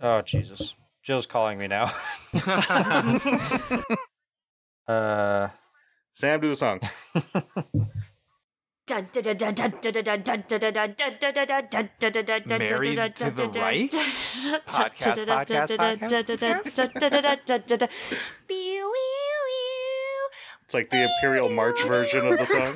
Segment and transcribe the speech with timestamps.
[0.00, 0.74] Oh Jesus.
[1.02, 1.92] Jill's calling me now.
[4.88, 5.48] uh
[6.14, 6.80] Sam, do the song.
[12.48, 13.90] Married to the right?
[13.90, 15.26] Podcast, podcast,
[15.76, 16.10] podcast,
[20.64, 22.74] It's like the Imperial March version of the song.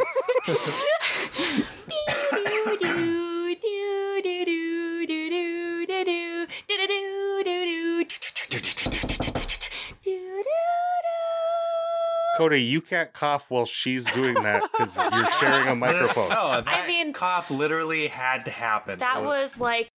[12.36, 16.28] Cody, you can't cough while she's doing that because you're sharing a microphone.
[16.30, 18.98] Oh, that mean- cough literally had to happen.
[18.98, 19.90] That was like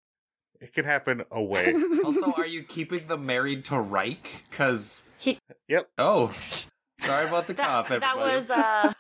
[0.60, 1.74] It can happen away.
[2.04, 4.44] Also, are you keeping them married to Reich?
[4.50, 5.38] Because he.
[5.68, 5.88] Yep.
[5.98, 7.88] Oh, sorry about the cough.
[7.88, 8.92] That, that was uh.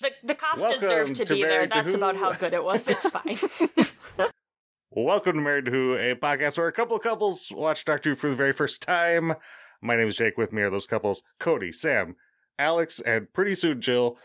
[0.00, 1.50] The, the cough Welcome deserved to, to be there.
[1.50, 2.88] Married to That's about how good it was.
[2.88, 3.36] It's fine.
[4.92, 8.16] Welcome to Married to Who, a podcast where a couple of couples watch Doctor Who
[8.16, 9.34] for the very first time.
[9.82, 10.36] My name is Jake.
[10.36, 12.16] With me are those couples Cody, Sam,
[12.58, 14.18] Alex, and pretty soon Jill.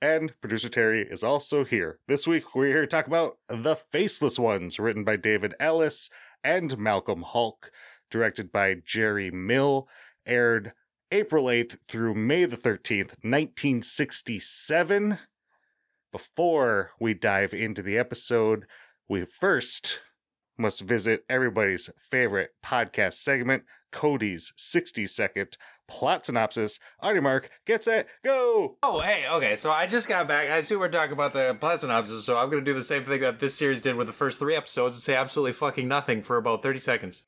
[0.00, 1.98] And producer Terry is also here.
[2.06, 6.08] This week, we're here to talk about The Faceless Ones, written by David Ellis
[6.44, 7.70] and Malcolm Hulke,
[8.10, 9.88] directed by Gerry Mill,
[10.24, 10.72] aired
[11.10, 15.18] April 8th through May the 13th, 1967.
[16.12, 18.66] Before we dive into the episode,
[19.08, 20.00] we first
[20.56, 25.56] must visit everybody's favorite podcast segment, Cody's 60 second
[25.88, 26.78] plot synopsis.
[27.00, 28.76] On mark, get set, go!
[28.82, 29.56] Oh, hey, okay.
[29.56, 30.50] So I just got back.
[30.50, 33.04] I assume we're talking about the plot synopsis, so I'm going to do the same
[33.04, 36.22] thing that this series did with the first three episodes and say absolutely fucking nothing
[36.22, 37.26] for about 30 seconds.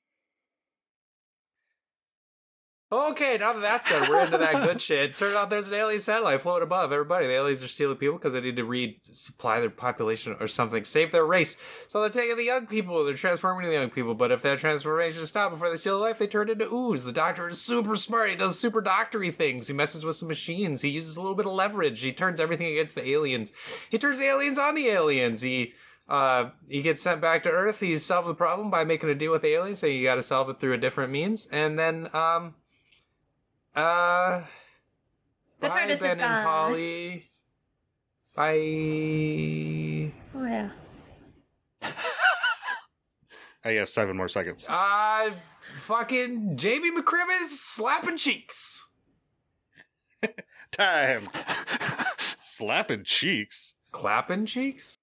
[2.90, 5.14] Okay, now that that's done, we're into that good shit.
[5.14, 7.26] Turns out there's an alien satellite floating above everybody.
[7.26, 11.12] The aliens are stealing people because they need to resupply their population or something, save
[11.12, 11.58] their race.
[11.86, 14.14] So they're taking the young people, they're transforming the young people.
[14.14, 17.04] But if that transformation stops before they steal life, they turn into ooze.
[17.04, 18.30] The doctor is super smart.
[18.30, 19.68] He does super doctory things.
[19.68, 20.80] He messes with some machines.
[20.80, 22.00] He uses a little bit of leverage.
[22.00, 23.52] He turns everything against the aliens.
[23.90, 25.42] He turns the aliens on the aliens.
[25.42, 25.74] He
[26.08, 27.80] uh, he gets sent back to Earth.
[27.80, 30.22] He solves the problem by making a deal with the aliens, So you got to
[30.22, 31.46] solve it through a different means.
[31.52, 32.54] And then, um,
[33.74, 34.42] uh,
[35.60, 36.44] The bye, TARDIS is Ben and gone.
[36.44, 37.30] Polly.
[38.34, 40.12] Bye.
[40.34, 40.70] oh yeah.
[43.64, 44.66] I have seven more seconds.
[44.68, 45.30] Uh,
[45.62, 48.88] fucking Jamie McCrimmon slapping cheeks.
[50.70, 51.24] Time!
[52.36, 53.74] Slapping cheeks.
[53.90, 54.96] Clapping cheeks?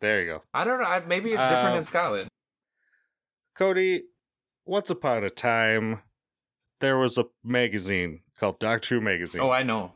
[0.00, 0.42] There you go.
[0.52, 0.86] I don't know.
[0.86, 2.28] I- Maybe it's different Uh, in Scotland.
[3.56, 4.02] Cody,
[4.66, 6.00] once upon a time,
[6.80, 9.40] there was a magazine called Doctor Who Magazine.
[9.40, 9.92] Oh, I know.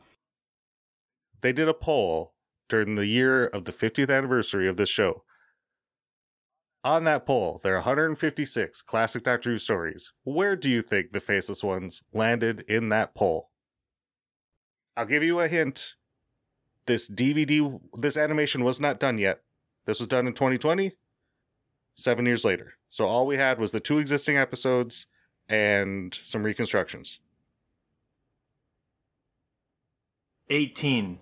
[1.41, 2.33] they did a poll
[2.69, 5.23] during the year of the 50th anniversary of this show.
[6.85, 10.11] On that poll, there are 156 classic Doctor Who stories.
[10.23, 13.49] Where do you think the Faceless Ones landed in that poll?
[14.97, 15.93] I'll give you a hint.
[16.85, 19.41] This DVD, this animation was not done yet.
[19.85, 20.93] This was done in 2020,
[21.95, 22.73] seven years later.
[22.89, 25.07] So all we had was the two existing episodes
[25.53, 27.19] and some reconstructions.
[30.49, 31.19] 18.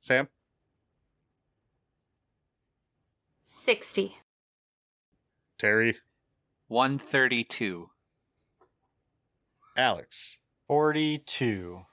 [0.00, 0.28] Sam?
[3.44, 4.18] Sixty.
[5.58, 5.96] Terry?
[6.68, 7.90] 132.
[9.76, 10.38] Alex?
[10.68, 11.86] 42.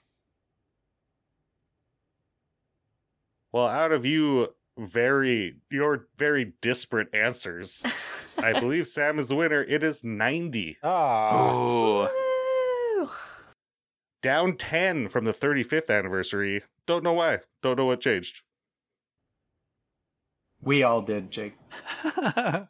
[3.52, 7.84] Well, out of you very your very disparate answers,
[8.38, 9.64] I believe Sam is the winner.
[9.64, 10.78] It is 90.
[10.84, 12.10] Ah.
[12.10, 13.10] Ooh.
[14.22, 16.64] Down 10 from the 35th anniversary.
[16.88, 17.40] Don't know why.
[17.62, 18.42] Don't know what changed.
[20.62, 21.56] We all did, Jake.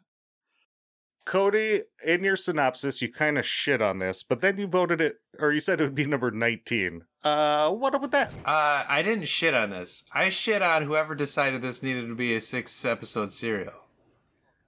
[1.24, 5.16] Cody, in your synopsis, you kind of shit on this, but then you voted it,
[5.38, 7.04] or you said it would be number 19.
[7.22, 8.32] Uh, what up with that?
[8.44, 10.04] Uh, I didn't shit on this.
[10.12, 13.72] I shit on whoever decided this needed to be a six episode serial.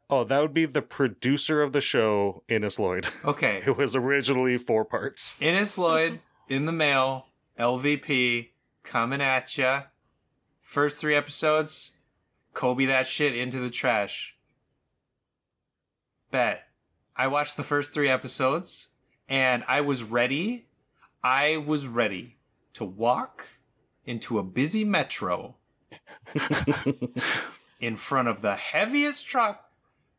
[0.08, 3.08] Oh, that would be the producer of the show, Innes Lloyd.
[3.25, 3.62] Okay.
[3.67, 5.35] It was originally four parts.
[5.41, 7.26] Innes Lloyd, in the mail,
[7.58, 8.50] LVP,
[8.85, 9.82] coming at ya.
[10.61, 11.93] First three episodes,
[12.55, 14.37] Kobe that shit into the trash.
[16.31, 16.62] Bet.
[17.17, 18.88] I watched the first three episodes
[19.28, 20.67] and I was ready.
[21.23, 22.37] I was ready
[22.75, 23.49] to walk
[24.05, 25.56] into a busy metro
[27.81, 29.64] in front of the heaviest truck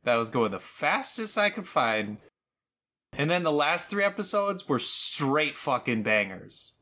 [0.04, 2.18] that was going the fastest I could find.
[3.18, 6.74] And then the last three episodes were straight fucking bangers.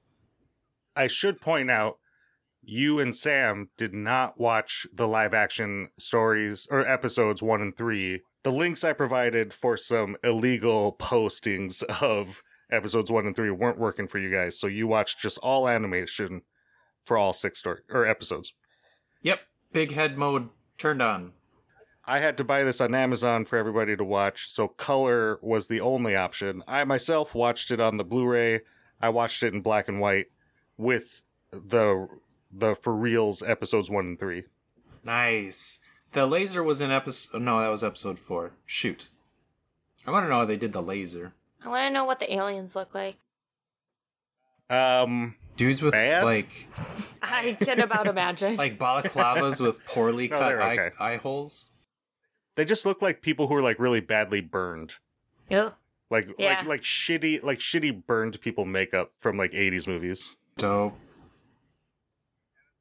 [0.96, 1.98] I should point out
[2.62, 8.22] you and Sam did not watch the live action stories or episodes one and three.
[8.46, 14.08] The links I provided for some illegal postings of episodes one and three weren't working
[14.08, 16.44] for you guys, so you watched just all animation
[17.04, 18.54] for all six story or episodes.
[19.24, 19.40] Yep.
[19.74, 21.34] Big head mode turned on.
[22.06, 25.82] I had to buy this on Amazon for everybody to watch, so color was the
[25.82, 26.62] only option.
[26.68, 28.62] I myself watched it on the Blu-ray.
[29.02, 30.28] I watched it in black and white
[30.78, 32.08] with the
[32.52, 34.44] the for reals episodes 1 and 3.
[35.04, 35.80] Nice.
[36.16, 37.42] The laser was in episode.
[37.42, 38.54] No, that was episode four.
[38.66, 39.10] Shoot.
[40.08, 41.34] I want to know how they did the laser.
[41.64, 43.18] I want to know what the aliens look like.
[44.70, 46.24] Um Dudes with Bad?
[46.26, 46.68] like
[47.22, 48.56] I can about imagine.
[48.56, 51.70] like balaclavas with poorly No, cut they're eye, eye holes.
[52.56, 54.96] they just look like people who are like really badly burned.
[55.50, 55.72] Ew.
[56.10, 56.58] Like Yeah.
[56.60, 60.36] like like shitty like shitty burned people makeup from like 80s movies.
[60.58, 60.98] Dope.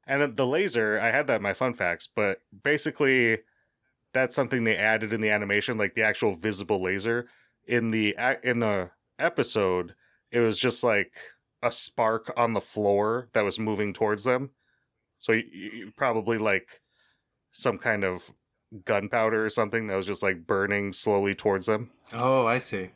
[0.07, 3.39] And the laser, I had that in my fun facts, but basically
[4.13, 7.27] that's something they added in the animation, like the actual visible laser.
[7.67, 9.95] In the in the episode,
[10.31, 11.11] it was just like
[11.63, 14.51] a spark on the floor that was moving towards them.
[15.17, 16.81] So you, you probably like
[17.51, 18.31] some kind of
[18.83, 21.91] gunpowder or something that was just like burning slowly towards them.
[22.13, 22.91] Oh, I see.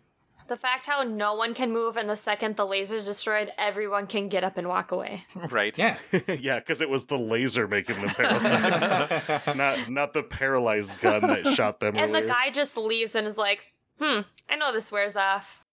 [0.49, 4.29] The fact how no one can move and the second the laser's destroyed, everyone can
[4.29, 5.23] get up and walk away.
[5.51, 5.77] right.
[5.77, 5.97] Yeah.
[6.27, 11.53] yeah, because it was the laser making them paralyzed, not not the paralyzed gun that
[11.53, 11.95] shot them.
[11.95, 15.63] And the guy just leaves and is like, hmm, I know this wears off.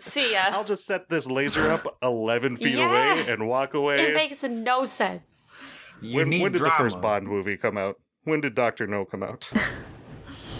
[0.00, 0.46] See ya.
[0.48, 4.06] I'll just set this laser up 11 feet away and walk away.
[4.06, 5.46] It makes no sense.
[6.02, 6.74] You when need when did drama.
[6.76, 8.00] the first Bond movie come out?
[8.24, 9.52] When did Doctor No come out?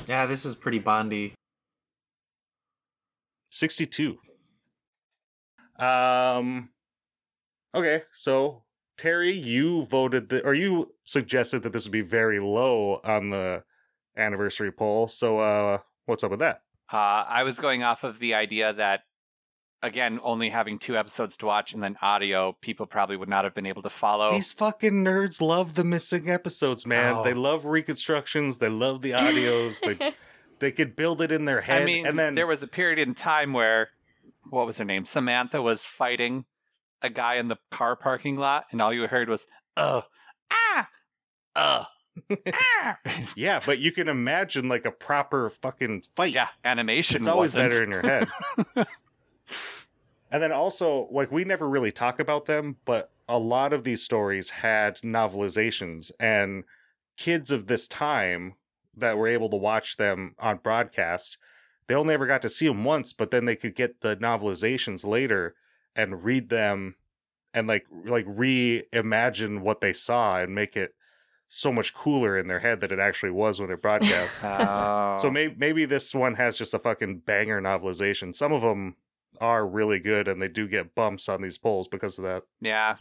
[0.06, 1.34] Yeah, this is pretty Bondy.
[3.54, 4.18] 62.
[5.78, 6.70] Um
[7.74, 8.62] Okay, so
[8.96, 13.64] Terry, you voted that or you suggested that this would be very low on the
[14.16, 15.08] anniversary poll.
[15.08, 16.62] So uh what's up with that?
[16.92, 19.00] Uh, I was going off of the idea that,
[19.82, 23.54] again, only having two episodes to watch and then audio, people probably would not have
[23.54, 24.30] been able to follow.
[24.30, 27.14] These fucking nerds love the missing episodes, man.
[27.16, 27.24] Oh.
[27.24, 29.80] They love reconstructions, they love the audios.
[29.80, 30.12] they
[30.58, 32.98] they could build it in their head I mean, and then there was a period
[32.98, 33.90] in time where,
[34.48, 35.04] what was her name?
[35.04, 36.44] Samantha was fighting
[37.02, 39.46] a guy in the car parking lot, and all you heard was,
[39.76, 40.02] oh,
[40.50, 40.88] ah,
[41.54, 41.84] uh,
[42.52, 42.98] ah.
[43.36, 46.34] Yeah, but you can imagine like a proper fucking fight.
[46.34, 47.70] yeah, animation it's always wasn't.
[47.70, 48.28] better in your head.
[50.30, 54.02] and then also, like we never really talk about them, but a lot of these
[54.02, 56.64] stories had novelizations, and
[57.16, 58.54] kids of this time
[58.96, 61.38] that were able to watch them on broadcast,
[61.86, 65.04] they only ever got to see them once, but then they could get the novelizations
[65.04, 65.54] later
[65.94, 66.96] and read them
[67.52, 70.92] and like like reimagine what they saw and make it
[71.48, 74.40] so much cooler in their head that it actually was when it broadcast.
[74.44, 75.18] Oh.
[75.22, 78.34] So maybe maybe this one has just a fucking banger novelization.
[78.34, 78.96] Some of them
[79.40, 82.42] are really good, and they do get bumps on these polls because of that.
[82.60, 82.96] Yeah.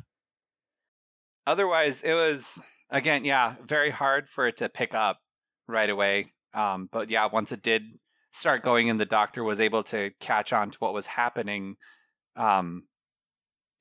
[1.45, 5.19] Otherwise, it was again, yeah, very hard for it to pick up
[5.67, 6.33] right away.
[6.53, 7.83] Um, but yeah, once it did
[8.31, 11.75] start going, and the doctor was able to catch on to what was happening,
[12.35, 12.83] um,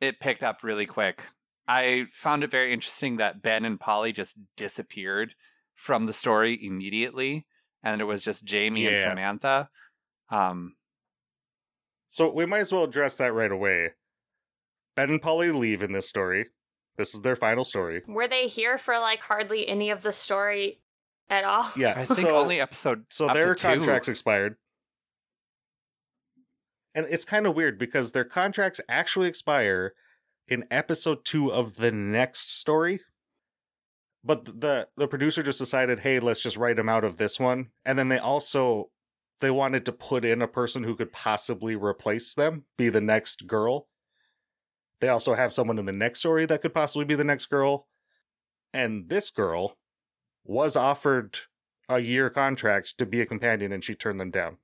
[0.00, 1.22] it picked up really quick.
[1.66, 5.34] I found it very interesting that Ben and Polly just disappeared
[5.74, 7.46] from the story immediately,
[7.82, 9.68] and it was just Jamie and Samantha.
[10.28, 10.74] Um,
[12.10, 13.92] So we might as well address that right away.
[14.96, 16.48] Ben and Polly leave in this story.
[16.98, 18.02] This is their final story.
[18.06, 20.81] Were they here for like hardly any of the story
[21.28, 21.66] at all?
[21.76, 23.66] Yeah, I think so, only episode so up to their two.
[23.66, 24.56] contracts expired.
[26.94, 29.94] And it's kind of weird because their contracts actually expire
[30.46, 33.00] in episode 2 of the next story.
[34.24, 37.70] But the the producer just decided, "Hey, let's just write them out of this one."
[37.84, 38.90] And then they also
[39.40, 43.48] they wanted to put in a person who could possibly replace them, be the next
[43.48, 43.88] girl.
[45.00, 47.88] They also have someone in the next story that could possibly be the next girl.
[48.72, 49.76] And this girl
[50.44, 51.38] was offered
[51.88, 54.56] a year contract to be a companion and she turned them down.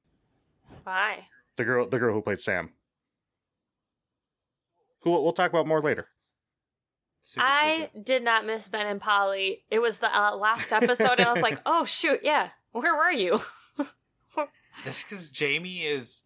[0.84, 1.28] Why?
[1.56, 2.70] The girl the girl who played Sam.
[5.00, 6.08] Who we'll talk about more later.
[7.20, 9.64] Super I did not miss Ben and Polly.
[9.70, 12.50] It was the uh, last episode, and I was like, oh, shoot, yeah.
[12.72, 13.40] Where were you?
[14.84, 16.22] It's because Jamie is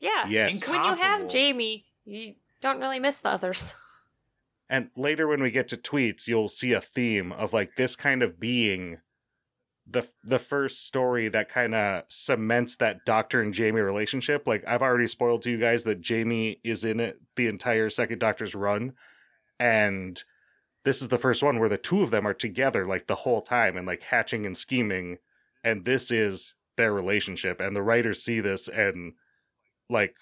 [0.00, 0.26] yeah.
[0.28, 0.68] Yes.
[0.68, 3.74] When you have Jamie, you don't really miss the others.
[4.72, 8.22] And later when we get to tweets, you'll see a theme of like this kind
[8.22, 9.00] of being
[9.86, 14.46] the the first story that kind of cements that Doctor and Jamie relationship.
[14.46, 18.18] Like I've already spoiled to you guys that Jamie is in it the entire second
[18.18, 18.94] Doctor's run.
[19.60, 20.24] And
[20.84, 23.42] this is the first one where the two of them are together like the whole
[23.42, 25.18] time and like hatching and scheming.
[25.62, 27.60] And this is their relationship.
[27.60, 29.12] And the writers see this and
[29.90, 30.16] like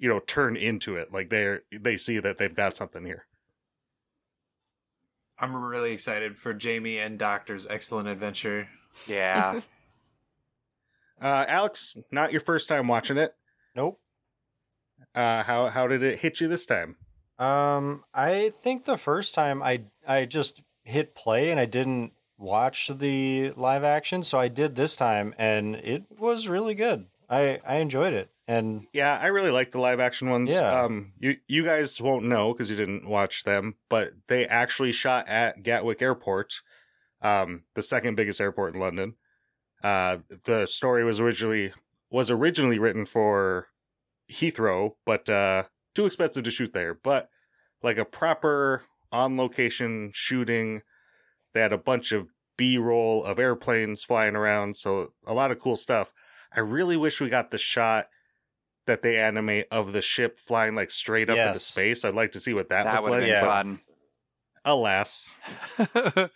[0.00, 1.12] you know turn into it.
[1.12, 3.26] Like they're they see that they've got something here
[5.38, 8.68] I'm really excited for Jamie and Doctor's excellent adventure.
[9.06, 9.60] Yeah.
[11.20, 13.34] uh alex not your first time watching it
[13.74, 13.98] Nope.
[15.14, 16.96] uh how how did it hit you this time
[17.38, 22.90] Um, I think the first time I I just hit play and I didn't watch
[22.94, 27.06] the live action, so I did this time, and it was really good.
[27.30, 30.52] I I enjoyed it, and yeah i really like the live action ones.
[30.52, 30.82] Yeah.
[30.82, 35.28] um you you guys won't know because you didn't watch them but they actually shot
[35.28, 36.60] at gatwick airport
[37.22, 39.14] um the second biggest airport in london.
[39.82, 41.72] Uh the story was originally
[42.10, 43.68] was originally written for
[44.30, 46.94] heathrow but uh too expensive to shoot there.
[46.94, 47.28] But
[47.82, 50.82] like a proper on location shooting
[51.54, 55.76] they had a bunch of b-roll of airplanes flying around so a lot of cool
[55.76, 56.12] stuff.
[56.54, 58.06] I really wish we got the shot
[58.86, 62.04] that they animate of the ship flying like straight up into space.
[62.04, 63.40] I'd like to see what that, that looked would have like.
[63.40, 63.62] been Yeah.
[63.62, 63.80] fun.
[64.64, 65.32] Alas,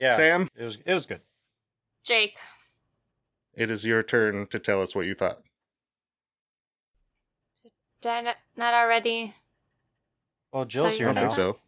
[0.00, 1.20] yeah, Sam, it was it was good.
[2.04, 2.36] Jake.
[3.54, 5.38] it is your turn to tell us what you thought.
[8.02, 9.34] Did I not, not already?
[10.52, 11.58] Well, Jill's here I don't think so.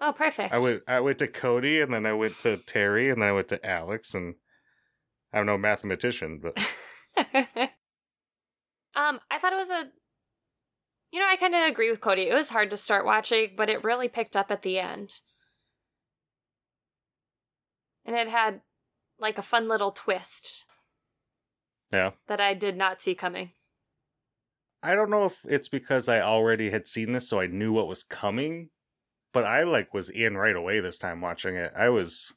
[0.00, 0.52] Oh, perfect.
[0.52, 3.32] I went I went to Cody and then I went to Terry and then I
[3.32, 4.34] went to Alex and
[5.36, 6.58] I'm no mathematician, but
[8.96, 9.88] um, I thought it was a.
[11.12, 12.22] You know, I kind of agree with Cody.
[12.22, 15.20] It was hard to start watching, but it really picked up at the end.
[18.04, 18.62] And it had
[19.18, 20.64] like a fun little twist
[21.92, 22.12] yeah.
[22.28, 23.52] that I did not see coming.
[24.82, 27.88] I don't know if it's because I already had seen this so I knew what
[27.88, 28.70] was coming,
[29.32, 31.72] but I like was in right away this time watching it.
[31.76, 32.32] I was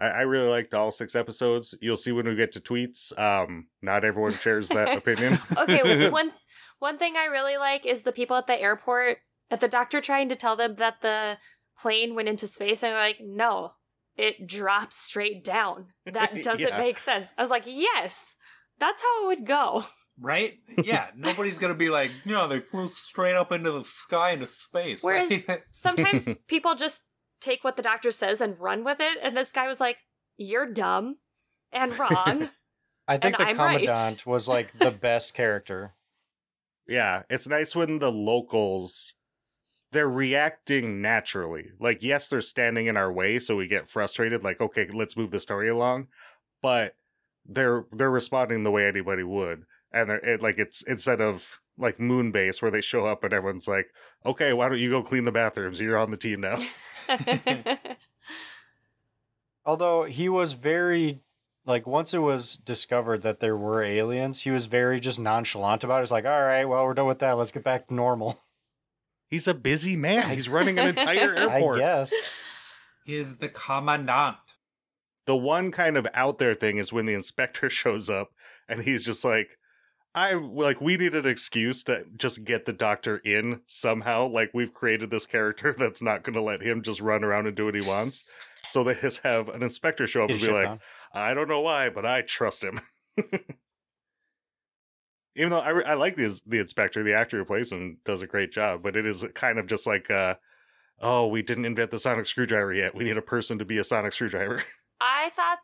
[0.00, 1.74] I, I really liked all six episodes.
[1.80, 3.16] You'll see when we get to tweets.
[3.18, 5.38] Um not everyone shares that opinion.
[5.56, 6.32] Okay, w- one
[6.78, 9.18] one thing I really like is the people at the airport
[9.50, 11.38] at the doctor trying to tell them that the
[11.80, 13.72] plane went into space and they're like, no,
[14.16, 15.86] it drops straight down.
[16.06, 16.78] That doesn't Yeah.
[16.78, 17.32] make sense.
[17.38, 18.34] I was like, yes,
[18.78, 19.84] that's how it would go.
[20.20, 20.54] Right?
[20.82, 24.46] Yeah, nobody's gonna be like, you know, they flew straight up into the sky into
[24.46, 25.02] space.
[25.04, 27.04] Whereas sometimes people just
[27.40, 29.98] take what the doctor says and run with it, and this guy was like,
[30.36, 31.16] you're dumb
[31.72, 32.50] and wrong.
[33.08, 33.80] I think And the I'm right.
[33.80, 35.94] commandant was like the best character.
[36.86, 39.14] yeah, it's nice when the locals
[39.90, 41.70] they're reacting naturally.
[41.80, 45.30] Like yes, they're standing in our way so we get frustrated like okay, let's move
[45.30, 46.08] the story along,
[46.62, 46.96] but
[47.46, 49.64] they're they're responding the way anybody would.
[49.92, 53.68] And they're it, like it's instead of like Moonbase where they show up and everyone's
[53.68, 53.86] like,
[54.26, 55.80] "Okay, why don't you go clean the bathrooms?
[55.80, 56.58] You're on the team now."
[59.64, 61.20] Although he was very
[61.66, 66.00] like once it was discovered that there were aliens, he was very just nonchalant about
[66.00, 66.02] it.
[66.04, 67.32] It's like, all right, well, we're done with that.
[67.32, 68.38] Let's get back to normal.
[69.28, 70.30] He's a busy man.
[70.30, 71.76] He's running an entire airport.
[71.76, 72.12] I guess.
[73.04, 74.36] he is the commandant.
[75.26, 78.30] the one kind of out there thing is when the inspector shows up
[78.66, 79.58] and he's just like
[80.18, 84.74] i like we need an excuse to just get the doctor in somehow like we've
[84.74, 87.74] created this character that's not going to let him just run around and do what
[87.74, 88.24] he wants
[88.70, 90.80] so they just have an inspector show up Get and be like done.
[91.12, 92.80] i don't know why but i trust him
[95.36, 98.22] even though I, re- I like the, the inspector the actor who plays him does
[98.22, 100.34] a great job but it is kind of just like uh
[101.00, 103.84] oh we didn't invent the sonic screwdriver yet we need a person to be a
[103.84, 104.62] sonic screwdriver
[105.00, 105.58] I thought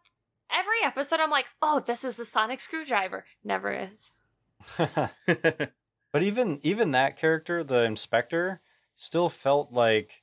[0.51, 3.25] every episode, I'm like, oh, this is the sonic screwdriver.
[3.43, 4.13] Never is.
[5.27, 8.61] but even even that character, the inspector,
[8.97, 10.23] still felt like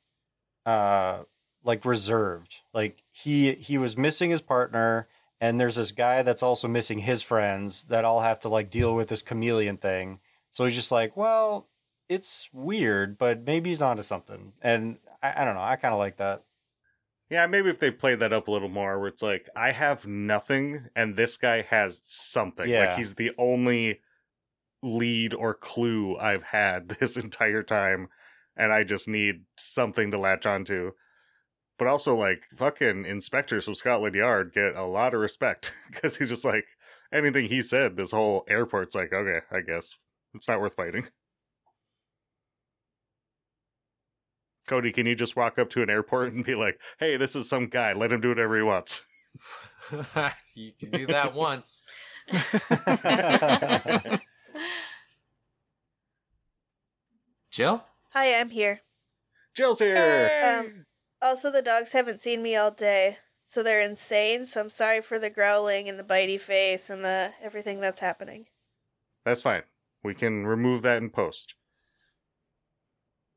[0.65, 1.19] uh
[1.63, 2.61] like reserved.
[2.73, 5.07] Like he he was missing his partner
[5.39, 8.93] and there's this guy that's also missing his friends that all have to like deal
[8.93, 10.19] with this chameleon thing.
[10.51, 11.67] So he's just like, well,
[12.07, 14.53] it's weird, but maybe he's onto something.
[14.61, 16.43] And I, I don't know, I kind of like that.
[17.29, 20.05] Yeah, maybe if they played that up a little more, where it's like, I have
[20.05, 22.65] nothing, and this guy has something.
[22.65, 22.97] Like Yeah.
[22.97, 24.01] he's the only
[24.83, 28.07] lead or clue I've had this entire time,
[28.55, 30.91] and I just need something to latch onto.
[31.77, 36.29] But also, like, fucking inspectors from Scotland Yard get a lot of respect because he's
[36.29, 36.65] just like,
[37.11, 39.97] anything he said, this whole airport's like, okay, I guess
[40.33, 41.07] it's not worth fighting.
[44.67, 47.49] Cody, can you just walk up to an airport and be like, hey, this is
[47.49, 49.03] some guy, let him do whatever he wants?
[50.55, 51.83] you can do that once.
[57.51, 57.83] Jill?
[58.13, 58.81] Hi, I'm here.
[59.53, 60.57] Jill's here.
[60.61, 60.85] Um,
[61.21, 64.45] also, the dogs haven't seen me all day, so they're insane.
[64.45, 68.45] So I'm sorry for the growling and the bitey face and the everything that's happening.
[69.25, 69.63] That's fine.
[70.01, 71.55] We can remove that in post.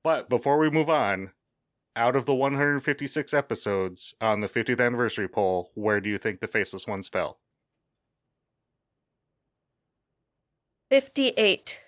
[0.04, 1.32] But before we move on,
[1.96, 6.48] out of the 156 episodes on the 50th anniversary poll, where do you think the
[6.48, 7.38] faceless ones fell?
[10.90, 11.80] Fifty-eight.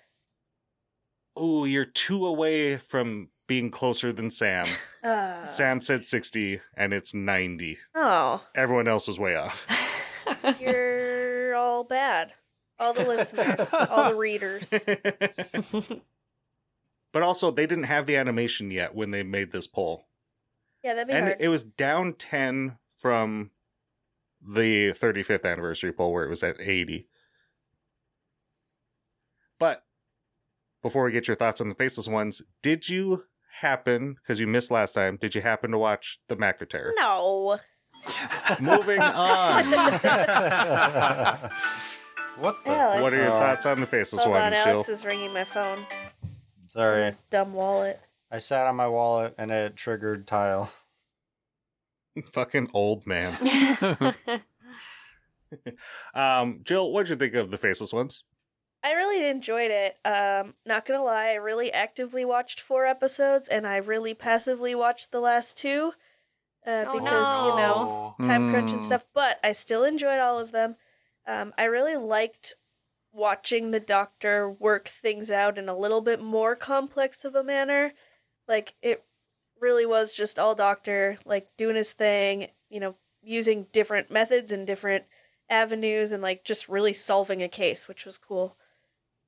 [1.39, 4.65] Oh, you're two away from being closer than Sam.
[5.03, 7.77] Uh, Sam said 60, and it's 90.
[7.95, 9.65] Oh, Everyone else was way off.
[10.59, 12.33] you're all bad.
[12.77, 14.69] All the listeners, all the readers.
[17.13, 20.07] but also, they didn't have the animation yet when they made this poll.
[20.83, 21.37] Yeah, that'd be and hard.
[21.39, 23.51] it was down 10 from
[24.45, 27.07] the 35th anniversary poll where it was at 80
[29.59, 29.83] but
[30.87, 33.25] before we get your thoughts on the faceless ones did you
[33.59, 37.59] happen because you missed last time did you happen to watch the Macra Terror no.
[38.61, 39.65] moving on
[42.39, 42.71] what the?
[42.71, 43.01] Alex.
[43.01, 44.67] what are your thoughts on the faceless Hold on, ones Jill?
[44.75, 45.85] Alex is ringing my phone.
[46.67, 47.99] Sorry, This dumb wallet.
[48.31, 50.71] I sat on my wallet and it triggered tile.
[52.31, 53.35] fucking old man
[56.15, 58.23] um jill what did you think of the faceless ones
[58.87, 59.97] I really enjoyed it.
[60.05, 65.11] Um, not gonna lie, I really actively watched four episodes, and I really passively watched
[65.11, 65.91] the last two,
[66.65, 68.25] uh, Oh, because you know no.
[68.25, 68.85] time crunch and Mm.
[68.85, 69.03] stuff.
[69.13, 70.77] But I still enjoyed all of them.
[71.25, 72.53] Um, I really liked
[73.11, 77.91] watching the Doctor work things out in a little bit more complex of a manner.
[78.47, 79.03] Like it
[79.59, 82.51] really was just all Doctor, like doing his thing.
[82.69, 85.03] You know, using different methods and different
[85.49, 88.57] avenues, and like just really solving a case, which was cool.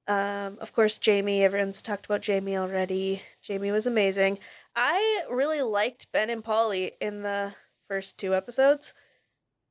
[0.09, 1.43] Um, of course, Jamie.
[1.43, 3.21] Everyone's talked about Jamie already.
[3.41, 4.39] Jamie was amazing.
[4.75, 7.53] I really liked Ben and Polly in the
[7.87, 8.93] first two episodes,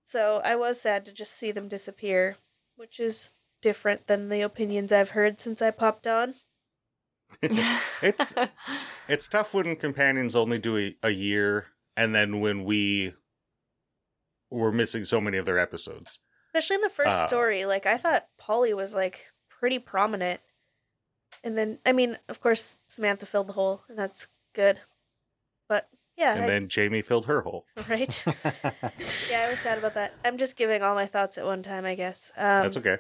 [0.05, 2.37] so I was sad to just see them disappear,
[2.77, 3.31] which is
[3.63, 6.35] different than the opinions I've heard since I popped on.
[7.43, 8.35] it's
[9.09, 13.13] it's tough when companions only do a, a year and then when we
[14.51, 16.21] were missing so many of their episodes
[16.55, 17.27] Especially in the first Uh.
[17.27, 19.27] story, like I thought Polly was like
[19.59, 20.41] pretty prominent.
[21.45, 24.81] And then I mean, of course Samantha filled the hole, and that's good.
[25.69, 28.25] But yeah, and I- then jamie filled her hole right?
[29.31, 30.15] yeah, I was sad about that.
[30.25, 32.31] I'm just giving all my thoughts at one time, I guess.
[32.37, 32.99] Um, that's okay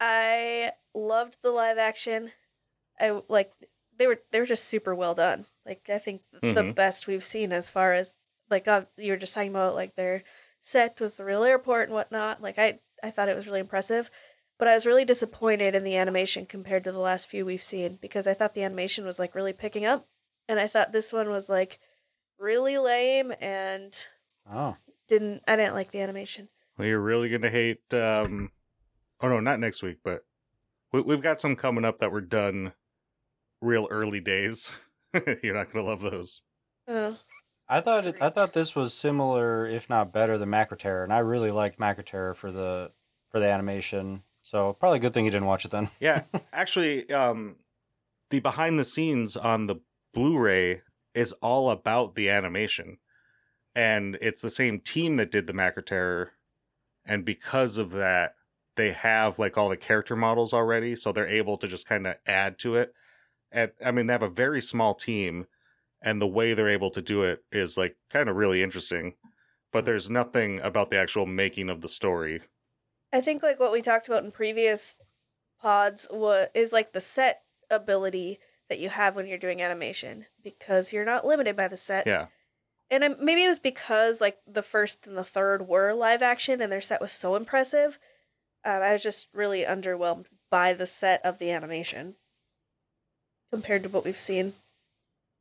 [0.00, 2.30] I loved the live action.
[2.98, 3.52] I like
[3.96, 5.46] they were they were just super well done.
[5.66, 6.74] Like I think the Mhm.
[6.74, 8.16] best we've seen as far as
[8.50, 10.22] like uh, you were just talking about like their
[10.60, 12.40] set was the real airport and whatnot.
[12.42, 14.10] Like I I thought it was really impressive,
[14.60, 17.98] but I was really disappointed in the animation compared to the last few we've seen
[18.00, 20.06] because I thought the animation was like really picking up,
[20.46, 21.80] and I thought this one was like
[22.38, 23.92] really lame and
[24.52, 24.76] oh,
[25.08, 26.50] didn't I didn't like the animation.
[26.76, 28.50] well, you're really gonna hate um
[29.22, 30.24] oh no not next week but
[30.92, 32.74] we, we've got some coming up that were done
[33.62, 34.70] real early days.
[35.42, 36.42] You're not gonna love those.
[36.86, 37.14] Uh,
[37.66, 41.12] I thought it, I thought this was similar, if not better, than Macra Terror, and
[41.12, 42.90] I really liked Macra Terror for the
[43.30, 44.22] for the animation.
[44.50, 45.90] So probably a good thing you didn't watch it then.
[46.00, 47.54] Yeah, actually, um,
[48.30, 49.76] the behind the scenes on the
[50.12, 50.82] Blu-ray
[51.14, 52.98] is all about the animation,
[53.76, 56.32] and it's the same team that did the Macra Terror,
[57.06, 58.34] and because of that,
[58.74, 62.16] they have like all the character models already, so they're able to just kind of
[62.26, 62.92] add to it.
[63.52, 65.46] And I mean, they have a very small team,
[66.02, 69.14] and the way they're able to do it is like kind of really interesting.
[69.72, 72.40] But there's nothing about the actual making of the story.
[73.12, 74.96] I think like what we talked about in previous
[75.60, 80.92] pods was is like the set ability that you have when you're doing animation because
[80.92, 82.06] you're not limited by the set.
[82.06, 82.26] Yeah.
[82.90, 86.60] And um, maybe it was because like the first and the third were live action
[86.60, 87.98] and their set was so impressive.
[88.64, 92.14] Um, I was just really underwhelmed by the set of the animation
[93.52, 94.54] compared to what we've seen.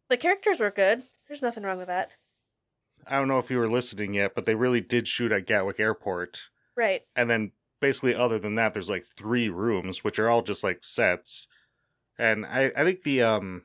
[0.09, 1.03] The characters were good.
[1.27, 2.11] There's nothing wrong with that.
[3.07, 5.79] I don't know if you were listening yet, but they really did shoot at Gatwick
[5.79, 6.49] Airport.
[6.75, 7.03] Right.
[7.15, 10.79] And then basically other than that, there's like three rooms, which are all just like
[10.81, 11.47] sets.
[12.17, 13.63] And I, I think the um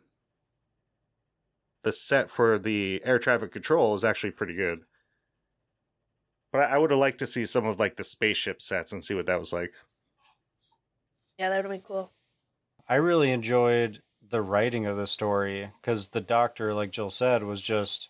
[1.82, 4.80] the set for the air traffic control is actually pretty good.
[6.52, 9.04] But I, I would have liked to see some of like the spaceship sets and
[9.04, 9.72] see what that was like.
[11.38, 12.12] Yeah, that would have been cool.
[12.88, 17.60] I really enjoyed the writing of the story because the doctor, like Jill said, was
[17.60, 18.08] just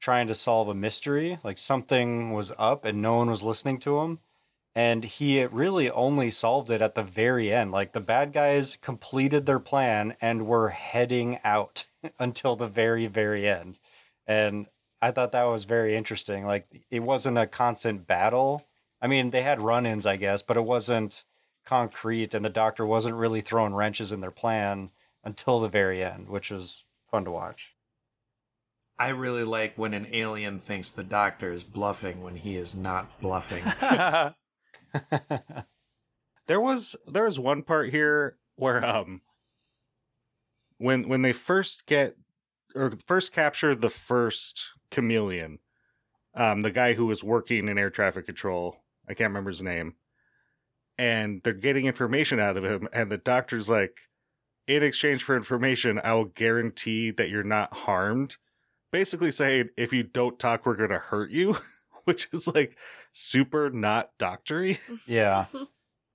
[0.00, 1.38] trying to solve a mystery.
[1.42, 4.20] Like something was up and no one was listening to him.
[4.74, 7.72] And he really only solved it at the very end.
[7.72, 11.84] Like the bad guys completed their plan and were heading out.
[12.18, 13.78] until the very, very end.
[14.26, 14.66] And
[15.00, 16.44] I thought that was very interesting.
[16.44, 18.66] Like it wasn't a constant battle.
[19.00, 21.24] I mean, they had run-ins, I guess, but it wasn't
[21.64, 24.90] concrete, and the Doctor wasn't really throwing wrenches in their plan
[25.24, 27.74] until the very end, which was fun to watch.
[28.98, 33.20] I really like when an alien thinks the doctor is bluffing when he is not
[33.20, 33.64] bluffing.
[36.46, 39.22] there was there was one part here where um
[40.78, 42.16] when when they first get
[42.74, 45.58] or first capture the first chameleon
[46.34, 48.76] um the guy who was working in air traffic control
[49.08, 49.94] i can't remember his name
[50.98, 53.96] and they're getting information out of him and the doctor's like
[54.66, 58.36] in exchange for information i will guarantee that you're not harmed.
[58.90, 61.56] Basically saying if you don't talk we're going to hurt you
[62.04, 62.76] which is like
[63.12, 65.46] super not doctory yeah.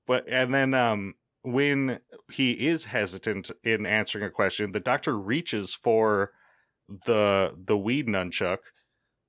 [0.06, 2.00] but and then um when
[2.32, 6.32] he is hesitant in answering a question the doctor reaches for
[7.06, 8.60] the the weed nunchuck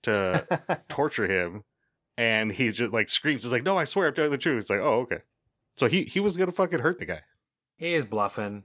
[0.02, 0.46] to
[0.88, 1.64] torture him
[2.16, 4.70] and he's just like screams he's like no i swear i'm telling the truth it's
[4.70, 5.18] like oh okay
[5.76, 7.20] so he he was gonna fucking hurt the guy
[7.78, 8.64] he is bluffing.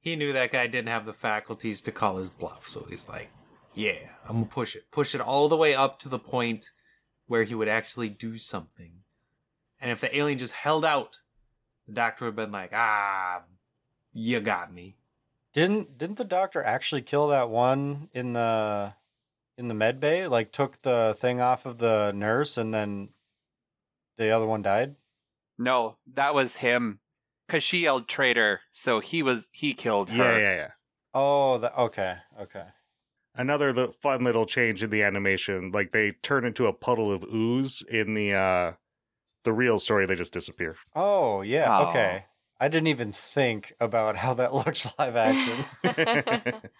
[0.00, 3.30] He knew that guy didn't have the faculties to call his bluff, so he's like,
[3.72, 4.90] yeah, I'm gonna push it.
[4.90, 6.72] Push it all the way up to the point
[7.26, 9.00] where he would actually do something.
[9.80, 11.20] And if the alien just held out,
[11.86, 13.42] the doctor would have been like, ah,
[14.12, 14.96] you got me.
[15.52, 18.94] Didn't didn't the doctor actually kill that one in the
[19.56, 20.26] in the med bay?
[20.26, 23.10] Like took the thing off of the nurse and then
[24.16, 24.96] the other one died?
[25.56, 26.98] no, that was him.
[27.48, 30.16] Cause she yelled traitor, so he was he killed her.
[30.16, 30.70] yeah yeah yeah
[31.12, 32.64] Oh, the, okay, okay.
[33.34, 37.22] Another li- fun little change in the animation like they turn into a puddle of
[37.34, 38.72] ooze in the uh
[39.44, 41.88] the real story they just disappear Oh, yeah, Oh.
[41.88, 42.24] okay.
[42.60, 45.64] I didn't even think about how that looks live action.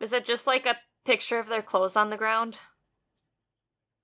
[0.00, 2.58] Is it just like a picture of their clothes on the ground?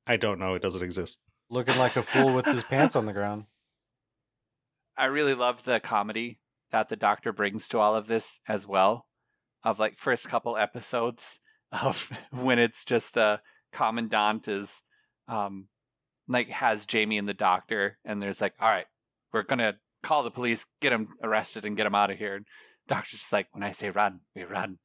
[0.06, 3.12] i don't know it doesn't exist Looking like a fool with his pants on the
[3.12, 3.44] ground.
[4.96, 6.38] I really love the comedy
[6.70, 9.06] that the Doctor brings to all of this as well.
[9.62, 11.40] Of like first couple episodes
[11.72, 13.40] of when it's just the
[13.72, 14.82] commandant is
[15.28, 15.68] um
[16.28, 18.86] like has Jamie and the Doctor and there's like, all right,
[19.32, 22.36] we're gonna call the police, get him arrested and get him out of here.
[22.36, 22.46] And
[22.88, 24.78] Doctor's just like, when I say run, we run.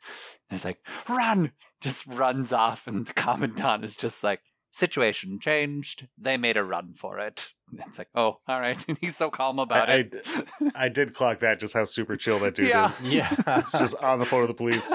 [0.50, 1.54] And it's like, run!
[1.82, 4.42] Just runs off and the commandant is just like,
[4.76, 6.08] situation changed.
[6.18, 7.52] They made a run for it.
[7.88, 8.84] It's like, oh, all right.
[8.88, 10.28] And he's so calm about I- it.
[10.76, 12.90] I did clock that just how super chill that dude Yeah.
[12.90, 13.02] is.
[13.04, 13.36] Yeah.
[13.48, 14.88] It's just on the phone with the police.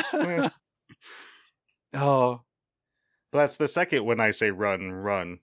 [1.92, 2.42] Oh,
[3.32, 5.38] But that's the second when I say run, run.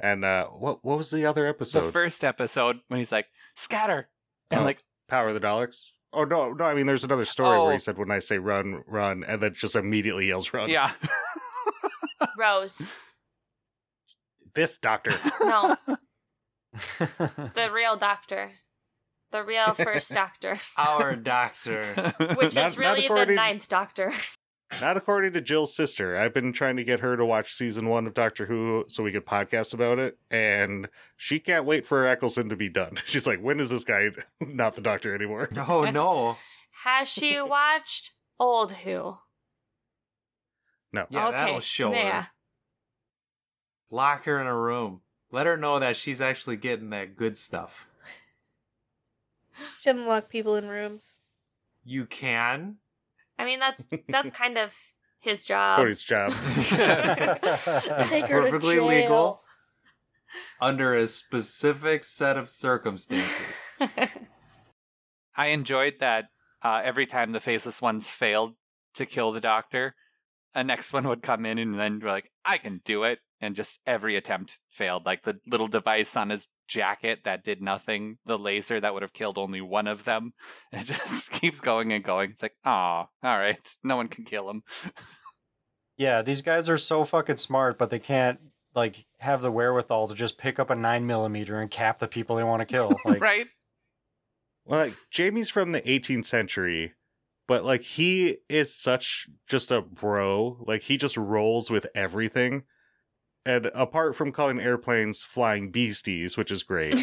[0.00, 1.84] And uh what what was the other episode?
[1.86, 4.08] the first episode when he's like, scatter.
[4.50, 4.64] And Oh.
[4.64, 5.90] like, Power of the Daleks?
[6.12, 7.72] Oh no, no, I mean there's another story where Oh.
[7.72, 10.68] he said when I say run, run, and then just immediately yells run.
[10.70, 10.92] yeah.
[12.38, 12.86] Rose.
[14.54, 15.12] This doctor.
[15.40, 15.76] No,
[16.98, 18.52] the real doctor.
[19.30, 20.58] The real first doctor.
[20.76, 21.86] Our doctor.
[22.36, 24.12] Which Not- is really the ninth doctor.
[24.80, 26.16] Not according to Jill's sister.
[26.16, 29.12] I've been trying to get her to watch season one of Doctor Who so we
[29.12, 32.96] could podcast about it, and she can't wait for Eccleston to be done.
[33.04, 34.10] She's like, when is this guy
[34.40, 35.48] not the doctor anymore?
[35.56, 36.38] Oh no.
[36.84, 39.16] Has she watched Old Who?
[40.92, 41.06] No.
[41.10, 41.36] Yeah, okay.
[41.36, 42.22] that'll show yeah.
[42.22, 42.28] her.
[43.92, 45.02] Lock her in a room.
[45.30, 47.86] Let her know that she's actually getting that good stuff.
[49.80, 51.18] Shouldn't lock people in rooms.
[51.84, 52.76] You can.
[53.38, 54.74] I mean, that's that's kind of
[55.20, 55.76] his job.
[55.76, 56.32] Cody's job.
[56.32, 56.70] it's
[58.10, 59.42] Take her to perfectly legal
[60.58, 63.60] under a specific set of circumstances.
[65.36, 66.30] I enjoyed that
[66.62, 68.54] uh, every time the faceless ones failed
[68.94, 69.94] to kill the doctor,
[70.54, 73.20] a next one would come in and then be like, I can do it.
[73.40, 75.04] And just every attempt failed.
[75.04, 79.12] Like the little device on his jacket that did nothing, the laser that would have
[79.12, 80.32] killed only one of them.
[80.72, 82.30] It just keeps going and going.
[82.30, 83.76] It's like, oh, all right.
[83.82, 84.62] No one can kill him.
[85.96, 88.38] yeah, these guys are so fucking smart, but they can't
[88.74, 92.36] like have the wherewithal to just pick up a nine millimeter and cap the people
[92.36, 92.94] they want to kill.
[93.04, 93.46] Like, right?
[94.64, 96.94] Well, like, Jamie's from the 18th century,
[97.52, 100.56] but like he is such just a bro.
[100.66, 102.62] Like he just rolls with everything.
[103.44, 106.96] And apart from calling airplanes flying beasties, which is great,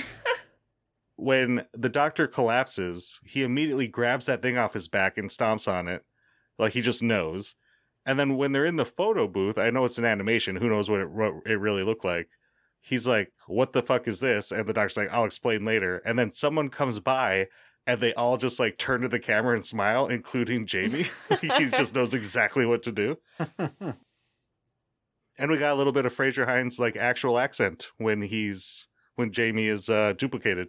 [1.17, 5.87] when the doctor collapses, he immediately grabs that thing off his back and stomps on
[5.87, 6.03] it.
[6.57, 7.53] Like he just knows.
[8.03, 10.55] And then when they're in the photo booth, I know it's an animation.
[10.55, 12.27] Who knows what it, what it really looked like?
[12.81, 16.17] He's like, "What the fuck is this?" And the doctor's like, "I'll explain later." And
[16.17, 17.49] then someone comes by,
[17.87, 21.05] and they all just like turn to the camera and smile, including Jamie.
[21.41, 23.17] he just knows exactly what to do.
[25.41, 29.31] And we got a little bit of Fraser Hines like actual accent when he's when
[29.31, 30.67] Jamie is uh duplicated.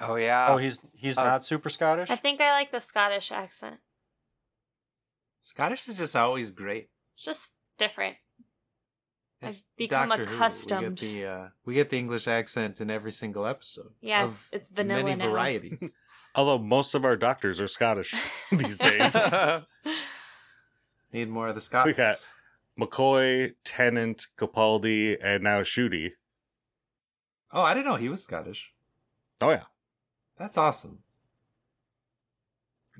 [0.00, 0.48] Oh yeah.
[0.48, 2.08] oh, he's he's Uh, not super Scottish.
[2.10, 3.80] I think I like the Scottish accent.
[5.42, 6.88] Scottish is just always great.
[7.16, 8.16] It's just different.
[9.40, 10.34] I've It's become Doctor Who.
[10.36, 10.80] accustomed.
[10.82, 13.92] We get, the, uh, we get the English accent in every single episode.
[14.00, 15.30] Yeah, of it's, it's vanilla many now.
[15.30, 15.94] varieties.
[16.34, 18.14] Although most of our doctors are Scottish
[18.52, 19.16] these days.
[21.12, 21.86] Need more of the Scots.
[21.86, 22.30] We got-
[22.78, 26.12] McCoy, Tennant, Capaldi, and now Ncuti.
[27.52, 28.72] Oh, I didn't know he was Scottish.
[29.40, 29.64] Oh yeah.
[30.38, 31.00] That's awesome.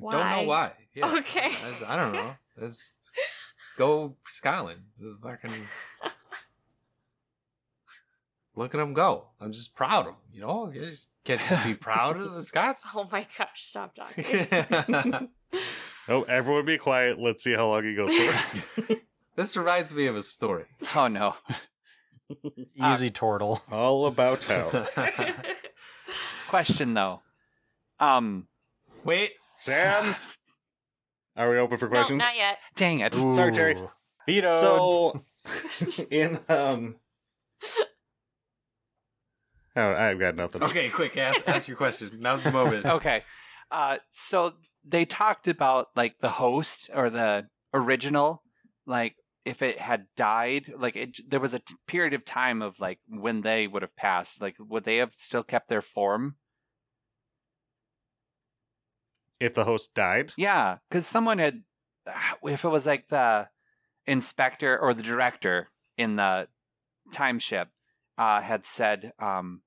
[0.00, 0.72] Don't know why.
[0.94, 1.12] Yeah.
[1.16, 1.46] Okay.
[1.46, 2.34] I, just- I don't know.
[2.56, 2.94] Let's
[3.76, 4.80] go Scotland.
[5.22, 5.52] Fucking
[8.58, 9.28] look at them go.
[9.40, 10.16] I'm just proud of them.
[10.32, 12.90] You know, you just can't just be proud of the Scots.
[12.94, 15.28] Oh my gosh, stop talking.
[16.10, 17.18] Oh, everyone be quiet.
[17.18, 18.96] Let's see how long he goes for.
[19.36, 20.64] this reminds me of a story.
[20.96, 21.34] oh no.
[22.82, 23.60] Easy turtle.
[23.70, 24.86] All about how.
[26.48, 27.20] Question though.
[28.00, 28.48] Um.
[29.04, 30.14] Wait, Sam,
[31.36, 32.24] are we open for no, questions?
[32.24, 32.56] not yet.
[32.74, 33.12] Dang it.
[33.12, 33.74] Sorry, Terry.
[33.74, 33.90] Ooh.
[34.26, 34.60] Vetoed.
[34.60, 36.96] So, in um,
[39.78, 40.62] oh, I've got nothing.
[40.62, 42.10] okay, quick, ask, ask your question.
[42.18, 42.84] Now's the moment.
[42.86, 43.22] okay.
[43.70, 48.42] Uh, so they talked about like the host or the original,
[48.86, 52.80] like if it had died, like it, there was a t- period of time of
[52.80, 54.40] like when they would have passed.
[54.42, 56.36] Like, would they have still kept their form?
[59.40, 61.62] If the host died, Yeah, because someone had,
[62.42, 63.48] if it was like the
[64.06, 66.48] inspector or the director in the
[67.12, 67.68] time ship,
[68.16, 69.62] uh, had said, um,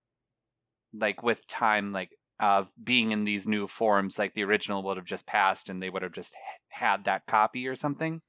[0.94, 5.06] like with time, like of being in these new forms, like the original would have
[5.06, 6.34] just passed, and they would have just
[6.70, 8.22] had that copy or something.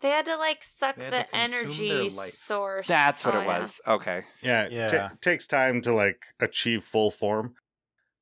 [0.00, 2.88] They had to like suck the energy source.
[2.88, 3.58] That's what Oh, it yeah.
[3.60, 3.80] was.
[3.86, 4.22] Okay.
[4.42, 4.86] yeah, Yeah.
[4.88, 7.54] ta- takes time to like achieve full form.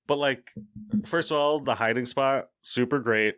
[0.07, 0.51] But like,
[1.07, 3.37] first of all, the hiding spot super great.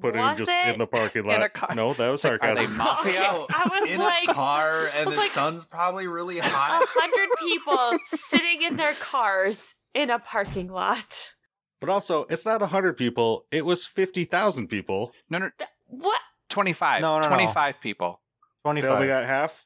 [0.00, 0.68] Putting him Was just it?
[0.72, 1.52] in the parking In a lot.
[1.52, 1.74] car.
[1.74, 2.76] No, that was Like, are they sarcasm.
[2.78, 3.20] mafia?
[3.32, 6.48] Okay, I was in like- a car, and the like- sun's probably really hot.
[6.82, 6.86] A hot.
[6.90, 11.32] hundred people sitting in their cars in a parking lot.
[11.80, 13.46] But also, it's not a hundred people.
[13.50, 15.12] It was fifty thousand people.
[15.28, 16.20] No, no, Th- What?
[16.50, 17.00] 25.
[17.00, 17.28] No, no, no.
[17.28, 18.20] 25 people.
[18.64, 19.64] They only got half.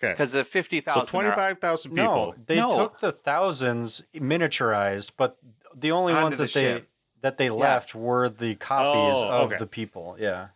[0.00, 0.94] Okay, Because the 50,000.
[0.94, 2.34] so are- twenty-five thousand No, people.
[2.46, 2.70] they No.
[2.70, 5.36] took the thousands miniaturized, but
[5.74, 6.88] the only Onto ones the that they ship.
[7.20, 9.58] That they left were the copies Oh, of okay.
[9.58, 10.16] the people.
[10.18, 10.48] Yeah.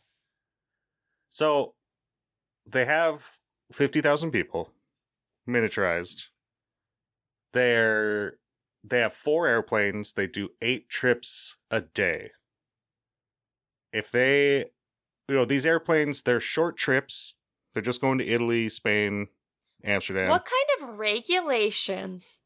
[1.28, 1.74] So
[2.66, 3.38] they have
[3.72, 4.70] 50,000 people
[5.48, 6.26] miniaturized.
[7.52, 8.34] They're
[8.84, 10.14] they have four airplanes.
[10.14, 12.32] They do 8 trips a day.
[13.92, 14.66] If they
[15.28, 17.34] you know, these airplanes, they're short trips.
[17.72, 19.28] They're just going to Italy, Spain,
[19.84, 20.28] Amsterdam.
[20.28, 22.41] What kind of regulations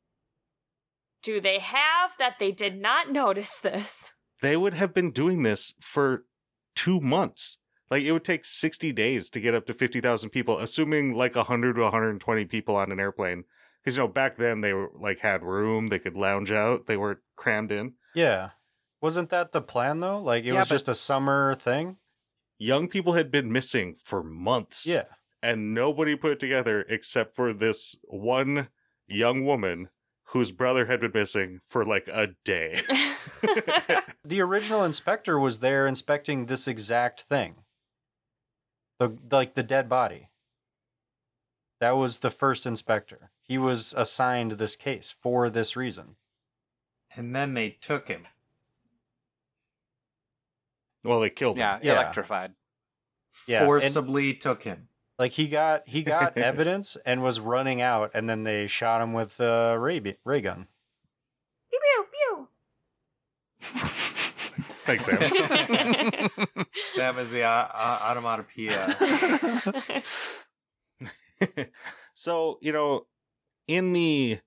[1.27, 4.13] do they have that they did not notice this?
[4.43, 6.25] They would have been doing this for
[6.77, 7.59] 2 months.
[7.91, 11.75] Like it would take 60 days to get up to 50,000 people, assuming like 100
[11.75, 13.43] to 120 people on an airplane.
[13.83, 16.97] Because you know, back then they were like had room, they could lounge out, they
[16.97, 17.95] weren't crammed in.
[18.15, 18.51] Yeah.
[19.01, 20.21] Wasn't that the plan though?
[20.21, 21.97] Like it Yeah, was but- just a summer thing?
[22.59, 24.87] Young people had been missing for months.
[24.87, 25.05] Yeah.
[25.43, 28.69] And nobody put it together except for this one
[29.07, 29.89] young woman
[30.31, 32.83] whose brother had been missing for like a day.
[34.25, 37.57] The original inspector was there inspecting this exact thing.
[38.99, 40.31] The like the dead body.
[41.81, 43.31] That was the first inspector.
[43.43, 46.17] He was assigned this case for this reason.
[47.17, 48.27] and then they took him.
[51.05, 51.61] well, they killed him.
[51.61, 51.93] Yeah, Yeah.
[52.01, 52.55] electrified.
[53.47, 54.89] Yeah, and- Forcibly took him.
[55.19, 59.13] Like he got he got evidence and was running out, and then they shot him
[59.13, 60.67] with a ray ray gun.
[61.71, 62.49] pew pew
[64.87, 65.19] Thanks, Sam.
[66.95, 70.05] Sam is the uh, uh, automatopoeia.
[72.15, 73.07] so, you know,
[73.67, 74.39] in the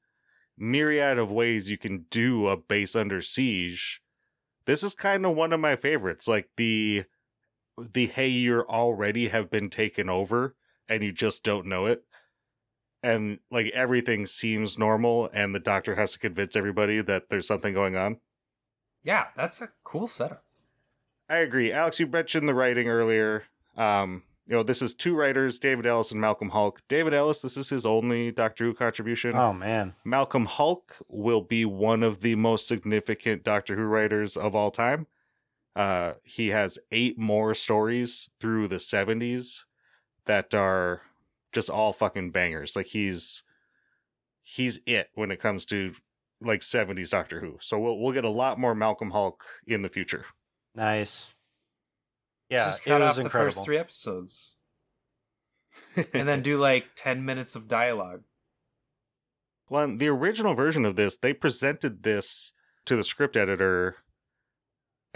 [0.58, 4.01] myriad of ways you can do a base under siege,
[4.65, 6.25] this is kind of one of my favorites.
[6.25, 7.03] Like the
[7.77, 10.55] the hey, you're already have been taken over
[10.89, 12.04] and you just don't know it.
[13.02, 17.73] And like everything seems normal and the doctor has to convince everybody that there's something
[17.73, 18.17] going on.
[19.04, 20.43] yeah, that's a cool setup.
[21.30, 21.71] I agree.
[21.71, 23.43] Alex, you mentioned the writing earlier.
[23.78, 26.80] Um, you know, this is two writers, David Ellis and Malcolm Hulke.
[26.89, 29.36] David Ellis, this is his only Doctor Who contribution.
[29.36, 29.93] Oh man.
[30.04, 35.06] Malcolm Hulke will be one of the most significant Doctor Who writers of all time.
[35.75, 39.63] Uh, he has eight more stories through the 70s
[40.29, 41.01] that are
[41.51, 42.75] just all fucking bangers.
[42.75, 43.41] Like he's
[44.43, 45.93] he's it when it comes to
[46.39, 47.57] like 70s Doctor Who.
[47.59, 50.25] So we'll we'll get a lot more Malcolm Hulke in the future.
[50.75, 51.33] Nice.
[52.47, 53.51] Yeah, Just it cut was off the incredible.
[53.51, 54.55] first three episodes,
[56.13, 58.21] and then do like ten minutes of dialogue.
[59.67, 62.53] Well, the original version of this, they presented this
[62.85, 63.97] to the script editor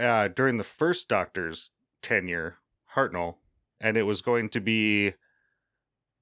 [0.00, 1.70] uh, during the first Doctor's
[2.02, 2.58] tenure,
[2.94, 3.36] Hartnell,
[3.84, 5.12] and it was going to be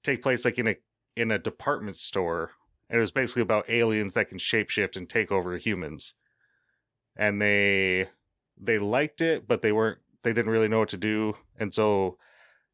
[0.03, 0.77] take place like in a
[1.17, 2.51] in a department store,
[2.91, 6.15] and it was basically about aliens that can shapeshift and take over humans.
[7.17, 8.09] And they
[8.61, 12.19] they liked it, but they weren't they didn't really know what to do, and so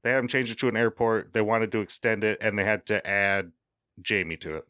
[0.02, 1.34] they had them change it to an airport.
[1.34, 3.52] They wanted to extend it, and they had to add
[4.00, 4.66] Jamie to it.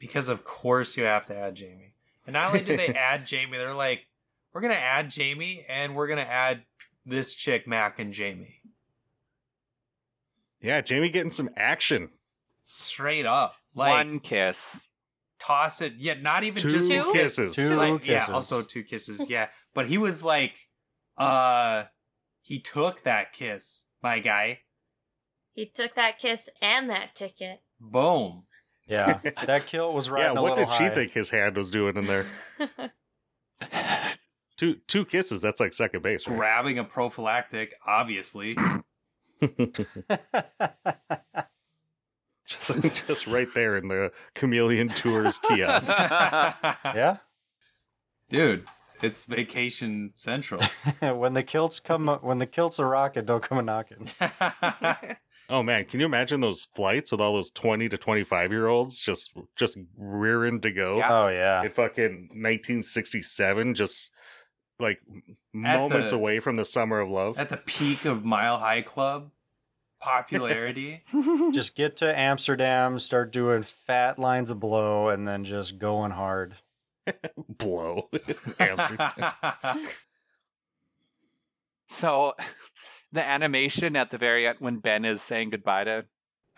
[0.00, 1.94] Because of course you have to add Jamie.
[2.26, 4.08] And not only did they add Jamie, they're like,
[4.52, 6.64] we're gonna add Jamie and we're gonna add
[7.06, 8.62] this chick, Mac and Jamie.
[10.62, 12.10] Yeah, Jamie getting some action.
[12.64, 13.54] Straight up.
[13.74, 14.84] Like One kiss.
[15.38, 15.94] toss it.
[15.98, 17.12] Yeah, not even Two just Two?
[17.12, 17.56] kisses.
[17.56, 19.28] Two like, yeah, also two kisses.
[19.28, 19.48] Yeah.
[19.74, 20.56] But he was like,
[21.16, 21.84] uh
[22.40, 24.60] he took that kiss, my guy.
[25.52, 27.60] He took that kiss and that ticket.
[27.80, 28.44] Boom.
[28.86, 30.22] Yeah, that kill was right.
[30.22, 32.26] yeah, a what did little she think his hand was doing in there?
[34.56, 36.36] two two kisses, that's like second base, right?
[36.36, 38.56] Grabbing a prophylactic, obviously.
[42.46, 45.94] just, just right there in the Chameleon Tours kiosk.
[45.98, 47.18] yeah,
[48.28, 48.66] Dude,
[49.02, 50.62] it's vacation central.
[51.00, 54.08] when the kilts come, when the kilts are rocking, don't come a knocking.
[55.48, 58.68] Oh man, can you imagine those flights with all those twenty to twenty five year
[58.68, 60.96] olds just just rearing to go?
[60.96, 61.08] Yeah.
[61.10, 64.12] Oh yeah, in fucking 1967, just
[64.78, 67.38] like At moments the- away from the summer of love.
[67.38, 69.30] At the peak of Mile High Club
[70.02, 71.04] popularity.
[71.52, 76.54] just get to Amsterdam, start doing fat lines of blow, and then just going hard.
[77.48, 78.08] Blow.
[78.60, 79.12] Amsterdam.
[81.88, 82.34] So
[83.12, 86.04] the animation at the very end when Ben is saying goodbye to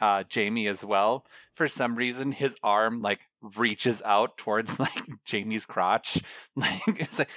[0.01, 3.21] uh, Jamie as well, for some reason his arm like
[3.57, 6.23] reaches out towards like Jamie's crotch.
[6.57, 7.31] Like it's like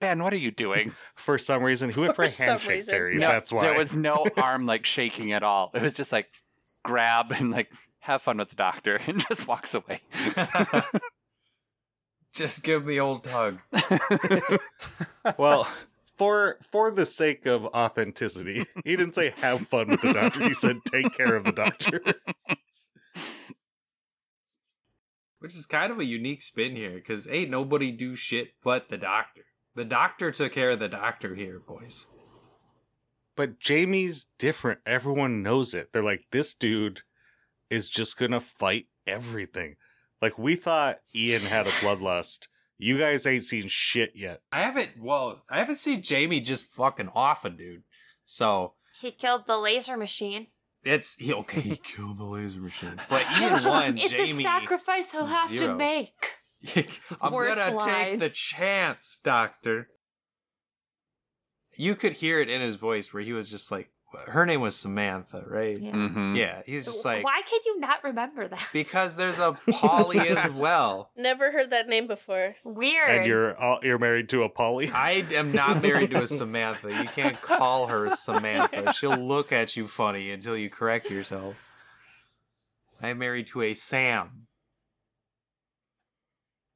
[0.00, 0.92] Ben, what are you doing?
[1.14, 2.92] For some reason, who went for, For a handshake, reason.
[2.92, 3.18] Terry.
[3.18, 3.62] No, That's why.
[3.62, 5.70] There was no arm like shaking at all.
[5.74, 6.28] It was just like
[6.82, 10.00] grab and like have fun with the doctor and just walks away.
[12.32, 13.58] Just give him the old tug.
[15.36, 15.68] well,
[16.16, 20.42] for for the sake of authenticity, he didn't say have fun with the doctor.
[20.44, 22.00] He said take care of the doctor.
[25.40, 28.98] Which is kind of a unique spin here, because ain't nobody do shit but the
[28.98, 29.42] doctor.
[29.74, 32.06] The doctor took care of the doctor here, boys.
[33.36, 34.80] But Jamie's different.
[34.84, 35.92] Everyone knows it.
[35.92, 37.02] They're like, this dude
[37.70, 39.76] is just gonna fight everything.
[40.20, 42.48] Like we thought Ian had a bloodlust.
[42.76, 44.40] You guys ain't seen shit yet.
[44.52, 47.82] I haven't, well, I haven't seen Jamie just fucking off a dude.
[48.24, 50.46] So He killed the laser machine.
[50.82, 52.98] it's, he, okay, he killed the laser machine.
[53.10, 54.40] But Ian won, it's Jamie.
[54.42, 55.68] a sacrifice he'll have zero.
[55.72, 56.36] to make.
[57.20, 57.86] I'm Worst gonna line.
[58.10, 59.88] take the chance, Doctor.
[61.76, 63.90] You could hear it in his voice where he was just like,
[64.26, 65.78] her name was Samantha, right?
[65.78, 65.92] Yeah.
[65.92, 66.36] Mhm.
[66.36, 68.68] Yeah, he's just like, Why can you not remember that?
[68.72, 71.10] because there's a Polly as well.
[71.16, 72.56] Never heard that name before.
[72.64, 73.08] Weird.
[73.08, 74.90] And you're all, you're married to a Polly.
[74.94, 76.92] I am not married to a Samantha.
[76.92, 78.92] You can't call her Samantha.
[78.94, 81.54] She'll look at you funny until you correct yourself.
[83.00, 84.48] I'm married to a Sam.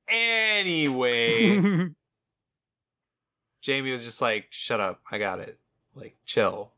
[0.08, 1.90] Anyway,
[3.60, 5.00] Jamie was just like, shut up.
[5.10, 5.58] I got it.
[5.94, 6.72] Like, chill.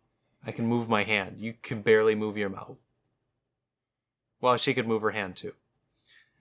[0.47, 1.37] I can move my hand.
[1.39, 2.79] You can barely move your mouth.
[4.41, 5.55] Well, she could move her hand too.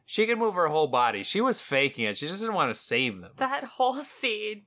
[0.06, 1.24] She could move her whole body.
[1.24, 2.17] She was faking it.
[2.17, 3.32] She just didn't want to save them.
[3.38, 4.63] that whole scene.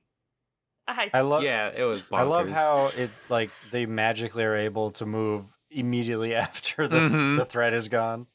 [0.87, 1.43] I, I love.
[1.43, 2.17] yeah, it was bonkers.
[2.17, 7.37] I love how it like they magically are able to move immediately after the Mhm.
[7.37, 8.25] the threat is gone.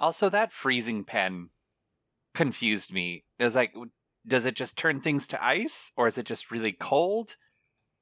[0.00, 1.50] Also, that freezing pen
[2.38, 3.24] confused me.
[3.40, 3.74] It was like,
[4.24, 7.34] does it just turn things to ice, or is it just really cold,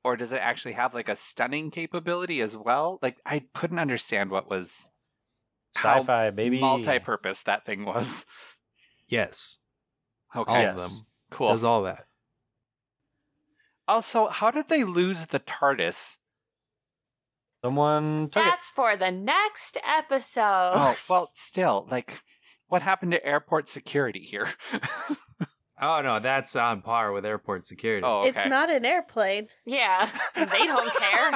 [0.05, 2.99] or does it actually have like a stunning capability as well?
[3.01, 4.91] Like, I couldn't understand what was
[5.75, 6.61] Sci-fi baby.
[6.61, 8.27] multi-purpose that thing was.
[9.09, 9.59] Yes.
[10.35, 10.77] Okay, All Yes.
[10.77, 11.07] of them.
[11.31, 11.49] cool.
[11.53, 12.05] Does all that.
[13.89, 16.19] Also, how did they lose the TARDIS?
[17.65, 20.75] Someone took That's for the next episode.
[20.77, 22.21] Oh, well, still, like,
[22.69, 24.49] what happened to airport security here?
[25.79, 28.03] Oh no, that's on par with airport security.
[28.03, 28.31] oh, okay.
[28.31, 29.49] It's not an airplane.
[29.67, 31.33] Yeah, they don't care.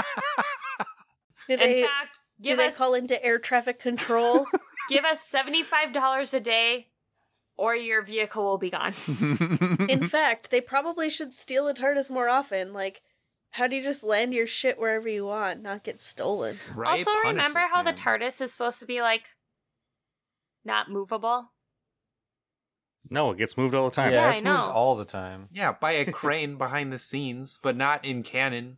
[1.46, 4.46] Do In they fact, do give they us call into air traffic control?
[4.88, 6.88] give us seventy five dollars a day,
[7.58, 8.94] or your vehicle will be gone.
[9.90, 12.72] In fact, they probably should steal a TARDIS more often.
[12.72, 13.02] Like,
[13.50, 16.56] how do you just land your shit wherever you want, not get stolen?
[16.74, 17.00] right.
[17.06, 17.92] also, Punish remember this how the.
[17.92, 19.24] TARDIS is supposed to be like
[20.64, 21.52] not movable?
[23.08, 24.12] No, it gets moved all the time.
[24.12, 24.70] Yeah, Yeah, it's I moved know.
[24.72, 25.48] all the time.
[25.52, 28.76] Yeah, by a crane behind the scenes, but not in canon.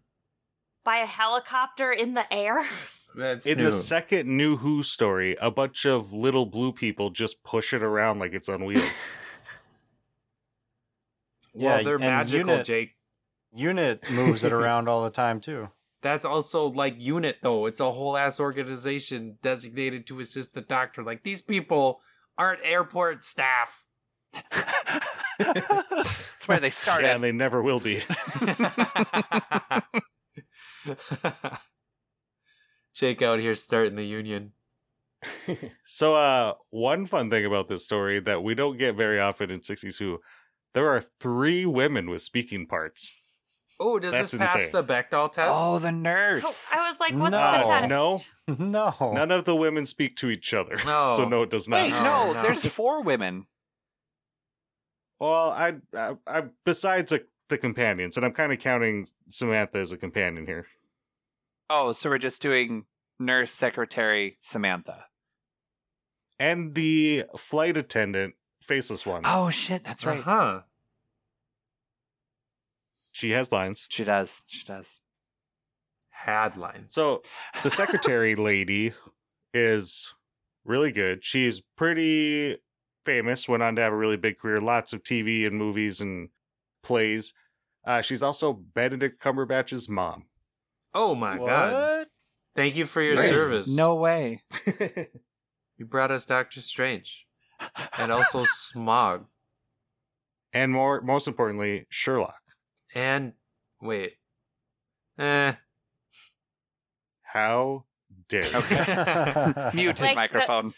[0.84, 2.64] By a helicopter in the air?
[3.14, 3.64] That's In new.
[3.64, 8.20] the second New Who story, a bunch of little blue people just push it around
[8.20, 8.82] like it's on wheels.
[11.54, 12.90] well, Yeah, they're and magical, unit- Jake.
[13.54, 15.68] Unit moves it around all the time too.
[16.03, 17.66] That's also like unit though.
[17.66, 21.05] It's a whole ass organization designated to assist the doctor.
[21.05, 22.00] Like these people
[22.36, 23.84] aren't airport staff.
[25.38, 27.07] That's where they started.
[27.07, 28.03] yeah, and they never will be.
[32.94, 34.53] Jake out here starting the union.
[35.84, 39.61] so uh one fun thing about this story that we don't get very often in
[39.61, 40.18] 60s Who,
[40.74, 43.14] there are three women with speaking parts.
[43.84, 44.72] Oh, does That's this pass insane.
[44.72, 45.50] the Bechdel test?
[45.52, 46.70] oh, the nurse.
[46.72, 47.88] I was like, what's No, the test?
[47.88, 48.94] no.
[49.00, 49.12] no.
[49.12, 50.76] None of the women speak to each other.
[50.86, 51.12] No.
[51.16, 51.82] so no, it does not.
[51.82, 52.42] Wait, No, no, no.
[52.42, 53.46] there's four women.
[55.18, 59.92] Well, I, I, I besides a, the companions, and I'm kind of counting Samantha as
[59.92, 60.66] a companion here.
[61.70, 62.84] Oh, so we're just doing
[63.18, 65.06] nurse, secretary, Samantha.
[66.38, 69.22] And the flight attendant, faceless one.
[69.24, 70.22] Oh shit, that's right.
[70.22, 70.62] Huh.
[73.12, 73.86] She has lines.
[73.90, 74.42] She does.
[74.46, 75.02] She does.
[76.10, 76.94] Had lines.
[76.94, 77.22] So
[77.62, 78.92] the secretary lady
[79.54, 80.14] is
[80.64, 81.24] really good.
[81.24, 82.58] She's pretty
[83.04, 86.28] famous, went on to have a really big career, lots of TV and movies and
[86.82, 87.34] plays.
[87.84, 90.24] Uh, she's also Benedict Cumberbatch's mom.
[90.94, 92.06] oh my god.
[92.54, 93.28] Thank you for your Crazy.
[93.30, 93.68] service.
[93.74, 94.42] No way.
[95.78, 97.26] You brought us Doctor Strange.
[97.98, 99.24] And also Smaug.
[100.52, 102.41] and more, most importantly, Sherlock.
[102.95, 103.32] And
[103.80, 104.14] wait.
[105.18, 105.53] Eh.
[107.22, 107.84] How
[108.28, 108.57] dare you?
[108.59, 109.70] Okay.
[109.74, 110.72] Mute his Like the- microphone.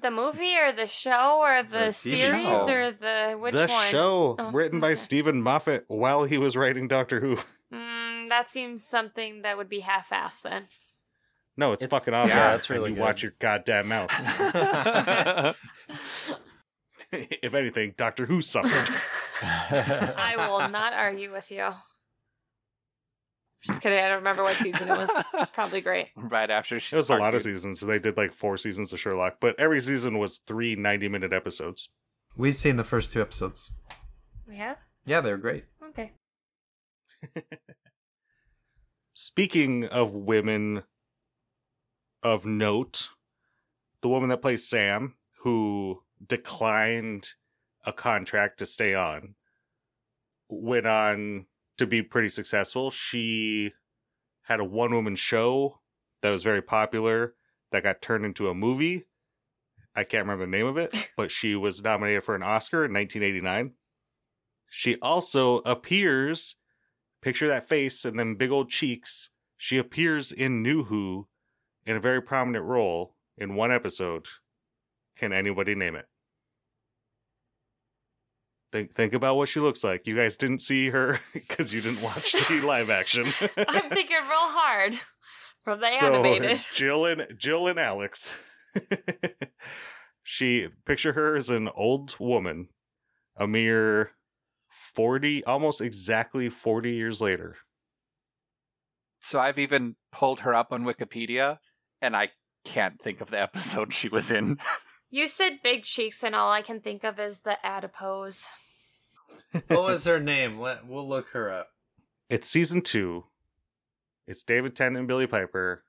[0.00, 2.68] The movie or the show or the The TV series show.
[2.68, 3.86] or the which the one?
[3.88, 4.94] show Oh, written by okay.
[4.96, 7.38] Steven Moffat while he was writing Doctor Who.
[7.72, 10.64] Mm, that seems something that would be half-assed then.
[11.56, 12.36] No, it's, It's- fucking awesome.
[12.36, 13.00] yeah, it's And really you good.
[13.00, 14.10] watch your goddamn mouth.
[17.12, 18.94] if anything, Doctor Who suffered.
[20.16, 21.68] I will not argue with you.
[23.62, 23.98] Just kidding.
[23.98, 25.10] I don't remember what season it was.
[25.34, 26.08] It's probably great.
[26.16, 27.78] right after she It was a lot of seasons.
[27.78, 31.32] So they did like four seasons of Sherlock, but every season was three 90 minute
[31.32, 31.88] episodes.
[32.36, 33.70] We've seen the first two episodes.
[34.48, 34.78] We have?
[35.04, 35.64] Yeah, they're great.
[35.88, 36.12] Okay.
[39.14, 40.82] Speaking of women
[42.22, 43.10] of note,
[44.00, 47.28] the woman that plays Sam, who declined
[47.84, 49.34] a contract to stay on,
[50.48, 51.46] went on
[51.78, 52.90] to be pretty successful.
[52.90, 53.72] She
[54.42, 55.80] had a one woman show
[56.20, 57.34] that was very popular
[57.70, 59.06] that got turned into a movie.
[59.94, 62.92] I can't remember the name of it, but she was nominated for an Oscar in
[62.92, 63.72] 1989.
[64.68, 66.56] She also appears,
[67.20, 69.30] picture that face and then big old cheeks.
[69.56, 71.28] She appears in New Who
[71.84, 74.26] in a very prominent role in one episode.
[75.16, 76.06] Can anybody name it?
[78.72, 80.06] Think think about what she looks like.
[80.06, 83.26] You guys didn't see her because you didn't watch the live action.
[83.56, 84.98] I'm thinking real hard
[85.62, 86.58] from the so animated.
[86.72, 88.34] Jill and Jill and Alex.
[90.22, 92.68] she picture her as an old woman,
[93.36, 94.12] a mere
[94.70, 97.56] forty, almost exactly forty years later.
[99.20, 101.58] So I've even pulled her up on Wikipedia,
[102.00, 102.30] and I
[102.64, 104.58] can't think of the episode she was in.
[105.10, 108.48] You said big cheeks, and all I can think of is the adipose.
[109.68, 110.58] What was her name?
[110.58, 111.68] Let we'll look her up.
[112.30, 113.24] It's season two.
[114.26, 115.84] It's David Tennant and Billie Piper.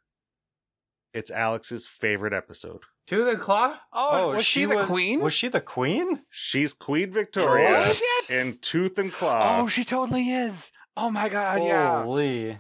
[1.13, 2.81] It's Alex's favorite episode.
[3.07, 3.79] To the claw?
[3.93, 5.19] Oh, oh, was she, the was- queen?
[5.19, 6.21] Was she the queen?
[6.29, 9.59] She's Queen oh, Victoria Oh, in Tooth and Claw.
[9.61, 10.71] oh, she totally is.
[10.95, 12.03] Oh my god, yeah.
[12.03, 12.59] Holy.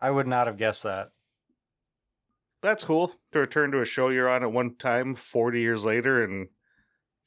[0.00, 1.10] I would not have guessed that.
[2.60, 6.22] That's cool to return to a show you're on at one time 40 years later
[6.22, 6.48] and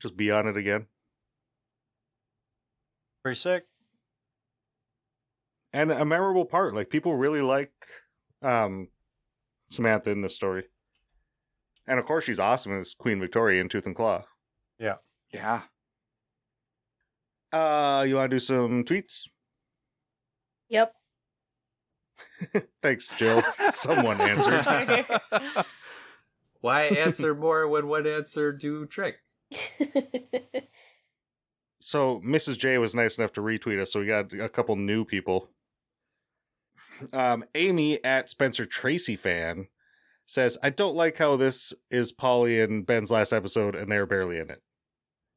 [0.02, 0.88] just be on it again.
[3.24, 3.66] Pretty sick.
[5.74, 6.74] and a memorable part.
[6.74, 7.72] Like people really like
[8.42, 8.88] um,
[9.70, 10.64] Samantha in this story,
[11.88, 14.24] and of course she's awesome as Queen Victoria in Tooth and Claw.
[14.80, 14.96] Yeah.
[15.34, 15.62] Yeah.
[17.52, 19.24] Uh, you want to do some tweets?
[20.70, 20.94] Yep.
[22.82, 23.42] Thanks, Jill.
[23.72, 25.06] Someone answered.
[26.62, 29.18] Why answer more when one answer do trick?
[31.86, 32.58] So Mrs.
[32.58, 35.50] J was nice enough to retweet us, so we got a couple new people.
[37.14, 39.68] Um, Amy at Spencer Tracy fan
[40.26, 44.40] says, "I don't like how this is Polly and Ben's last episode, and they're barely
[44.40, 44.64] in it."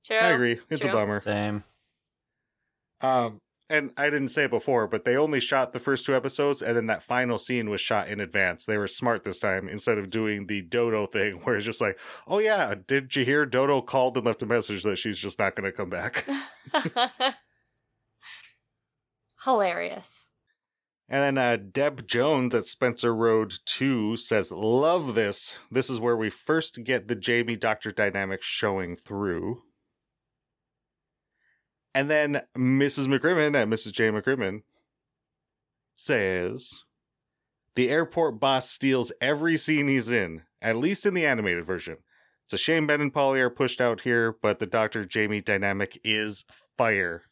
[0.06, 0.16] True.
[0.16, 0.58] I agree.
[0.70, 0.90] It's True.
[0.90, 1.20] a bummer.
[1.20, 1.64] Same.
[3.02, 6.62] Um, and I didn't say it before, but they only shot the first two episodes,
[6.62, 8.64] and then that final scene was shot in advance.
[8.64, 11.98] They were smart this time instead of doing the Dodo thing, where it's just like,
[12.26, 15.56] "Oh yeah, did you hear Dodo called and left a message that she's just not
[15.56, 16.24] going to come back."
[19.44, 20.24] Hilarious.
[21.10, 25.56] And then uh, Deb Jones at Spencer Road 2 says, Love this.
[25.70, 29.62] This is where we first get the Jamie Doctor dynamic showing through.
[31.94, 33.06] And then Mrs.
[33.06, 33.92] McCrimmon at Mrs.
[33.92, 34.10] J.
[34.10, 34.62] McCrimmon
[35.94, 36.82] says,
[37.74, 41.98] The airport boss steals every scene he's in, at least in the animated version.
[42.44, 46.00] It's a shame Ben and Polly are pushed out here, but the Doctor Jamie dynamic
[46.04, 46.44] is
[46.76, 47.22] fire.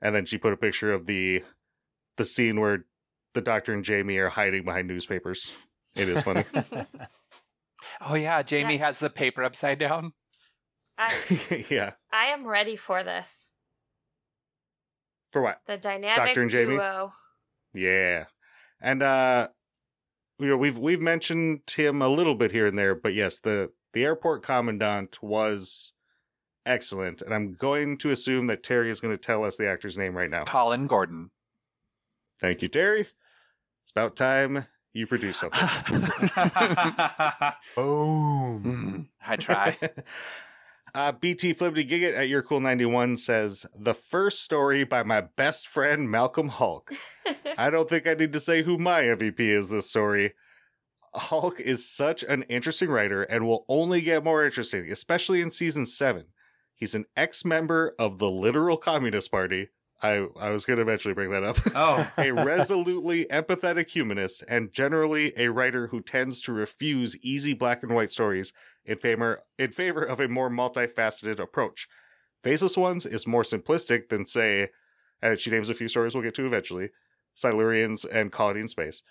[0.00, 1.42] And then she put a picture of the
[2.16, 2.84] the scene where
[3.32, 5.52] the doctor and Jamie are hiding behind newspapers.
[5.96, 6.44] It is funny.
[8.00, 8.86] Oh yeah, Jamie Yeah.
[8.86, 10.12] has the paper upside down.
[10.98, 11.14] I,
[11.70, 11.92] yeah.
[12.12, 13.50] I am ready for this.
[15.34, 15.60] For what?
[15.66, 16.76] The dynamic Doctor and Jamie?
[16.76, 17.12] duo.
[17.74, 18.26] Yeah.
[18.80, 19.48] And uh
[20.38, 23.72] you know, we've we've mentioned him a little bit here and there, but yes, the
[23.94, 25.92] the airport commandant was
[26.64, 29.98] excellent, and I'm going to assume that Terry is going to tell us the actor's
[29.98, 30.44] name right now.
[30.44, 31.32] Colin Gordon.
[32.40, 33.00] Thank you, Terry.
[33.00, 35.60] It's about time you produce something.
[37.74, 38.62] Boom.
[38.62, 39.76] Mm, I try.
[40.94, 45.66] uh, BT Flippity Giggit at Your Cool 91 says, The first story by my best
[45.66, 46.96] friend Malcolm Hulke.
[47.58, 50.34] I don't think I need to say who my MVP is this story.
[51.14, 55.86] Hulke is such an interesting writer and will only get more interesting, especially in season
[55.86, 56.26] 7.
[56.74, 59.68] He's an ex member of the literal Communist Party.
[60.04, 61.56] I, I was going to eventually bring that up.
[61.74, 67.82] oh, a resolutely empathetic humanist and generally a writer who tends to refuse easy black
[67.82, 68.52] and white stories
[68.84, 71.88] in favor in favor of a more multifaceted approach.
[72.42, 74.68] Faceless Ones is more simplistic than say,
[75.22, 76.90] and she names a few stories we'll get to eventually,
[77.34, 79.02] Silurians and Colony in Space.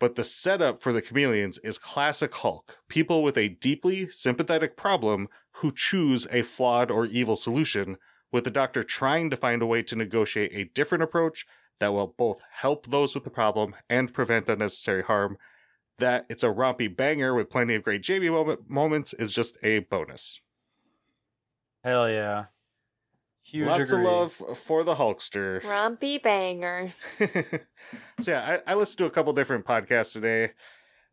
[0.00, 2.76] But the setup for the chameleons is classic Hulke.
[2.88, 7.96] People with a deeply sympathetic problem who choose a flawed or evil solution,
[8.36, 11.46] with the doctor trying to find a way to negotiate a different approach
[11.80, 15.38] that will both help those with the problem and prevent unnecessary harm.
[15.96, 19.78] That it's a rompy banger with plenty of great Jamie moment- moments is just a
[19.78, 20.42] bonus.
[21.82, 22.44] Hell yeah.
[23.42, 24.04] Huge Lots agree.
[24.04, 25.62] of love for the Hulkster.
[25.62, 26.92] Rompy banger.
[28.20, 30.50] so yeah, I, I listened to a couple different podcasts today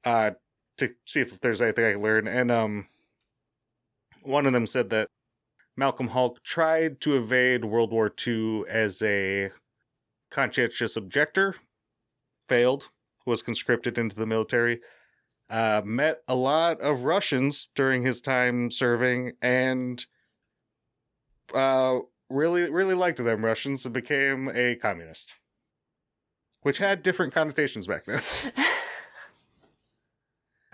[0.03, 0.32] uh,
[0.78, 2.88] to see if there's anything I can learn, and um,
[4.24, 5.07] one of them said that
[5.76, 9.51] Malcolm Hulke tried to evade World War II as a
[10.30, 11.55] conscientious objector,
[12.47, 12.89] failed,
[13.26, 14.82] was conscripted into the military,
[15.49, 20.05] uh, met a lot of Russians during his time serving, and
[21.53, 21.99] uh,
[22.30, 25.36] really, really liked them Russians and became a communist,
[26.61, 28.21] which had different connotations back then.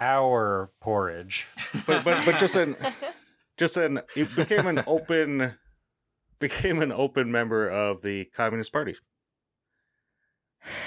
[0.02, 1.46] Our porridge.
[1.86, 2.78] but but but just an
[3.60, 5.54] just an it became an open
[6.40, 8.96] became an open member of the Communist Party.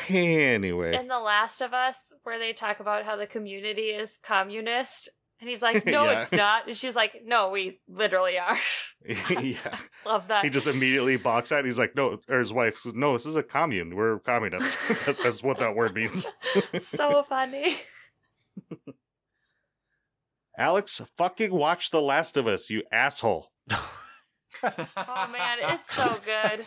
[0.09, 5.09] Anyway, In The Last of Us, where they talk about how the community is communist,
[5.41, 6.21] and he's like, "No, Yeah.
[6.21, 8.59] it's not," and she's like, "No, we literally are."
[9.41, 10.45] yeah, Love that.
[10.45, 11.65] he just immediately balks out.
[11.65, 13.97] He's like, no, or his wife says, no, this is a commune.
[13.97, 15.07] We're communists.
[15.07, 16.25] That's what that word means.
[16.79, 17.79] so funny.
[20.63, 23.51] Alex, fucking watch The Last of Us, you asshole.
[24.65, 26.67] Oh man, it's so good.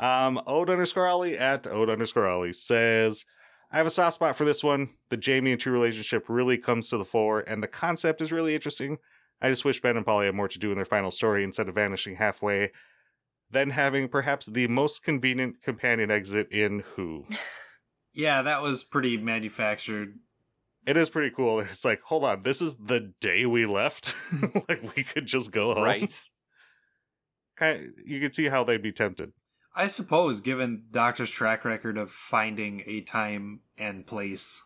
[0.00, 3.24] um, Ode underscore Ollie at Ode underscore Ollie says,
[3.70, 4.88] I have a soft spot for this one.
[5.10, 8.56] The Jamie and True relationship really comes to the fore, and the concept is really
[8.56, 8.96] interesting.
[9.40, 11.68] I just wish Ben and Polly had more to do in their final story instead
[11.68, 12.72] of vanishing halfway,
[13.48, 17.26] then having perhaps the most convenient companion exit in Who.
[18.14, 20.18] yeah, that was pretty manufactured.
[20.88, 21.60] It is pretty cool.
[21.70, 24.14] It's like, hold on, this is the day we left.
[24.68, 25.84] like we could just go home.
[25.84, 26.20] Right.
[27.56, 29.32] Kind you could see how they'd be tempted.
[29.76, 34.62] I suppose, given Doctor's track record of finding a time and place,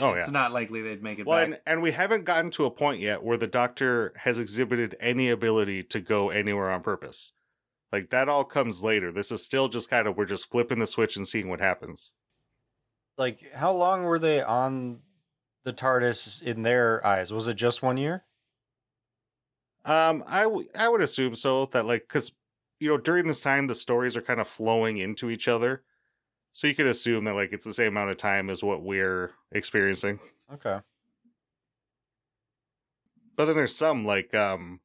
[0.00, 0.32] Oh, it's yeah.
[0.32, 1.46] not likely they'd make it Well, back.
[1.46, 5.28] and, and we haven't gotten to a point yet where the Doctor has exhibited any
[5.30, 7.32] ability to go anywhere on purpose.
[7.92, 9.12] Like that all comes later.
[9.12, 12.10] This is still just kind of we're just flipping the switch and seeing what happens.
[13.16, 15.00] Like, how long were they on
[15.64, 17.32] the TARDIS in their eyes?
[17.32, 18.24] Was it just one year?
[19.84, 22.32] Um, I w- I would assume so that like because
[22.80, 25.84] you know during this time the stories are kind of flowing into each other,
[26.52, 29.32] so you could assume that like it's the same amount of time as what we're
[29.52, 30.20] experiencing.
[30.52, 30.80] Okay.
[33.36, 34.80] But then there's some like um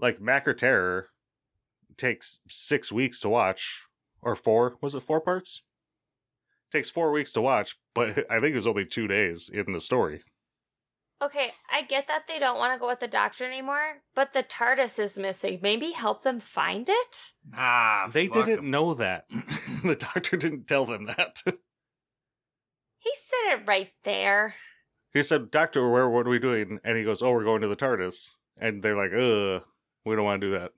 [0.00, 1.10] like Macra Terror
[1.96, 3.86] takes six weeks to watch.
[4.22, 4.76] Or four.
[4.82, 5.62] Was it four parts?
[6.72, 9.80] Takes four weeks to watch, but I think it was only two days in the
[9.80, 10.22] story.
[11.22, 14.42] Okay, I get that they don't want to go with the doctor anymore, but the
[14.42, 15.58] TARDIS is missing.
[15.62, 17.32] Maybe help them find it?
[17.54, 18.70] ah, They fuck didn't 'em.
[18.70, 19.26] know that.
[19.84, 21.42] the doctor didn't tell them that.
[23.02, 24.56] He said it right there.
[25.14, 26.78] he said, Doctor, where what are we doing?
[26.84, 28.34] And he goes, Oh, we're going to the TARDIS.
[28.58, 29.62] And they're like, Ugh,
[30.04, 30.72] we don't want to do that.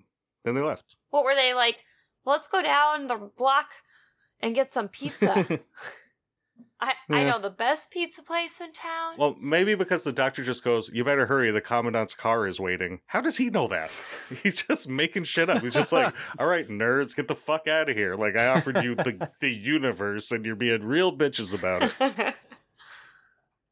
[0.45, 0.95] Then they left.
[1.11, 1.79] What were they like?
[2.25, 3.71] Let's go down the block
[4.43, 5.61] and get some pizza.
[6.83, 9.15] I, I know the best pizza place in town.
[9.17, 11.53] Well, maybe because the doctor just goes, "You better hurry.
[11.53, 13.93] The commandant's car is waiting." How does he know that?
[14.43, 15.63] He's just making shit up.
[15.63, 18.83] He's just like, "All right, nerds, get the fuck out of here!" Like I offered
[18.83, 22.35] you the the universe, and you're being real bitches about it.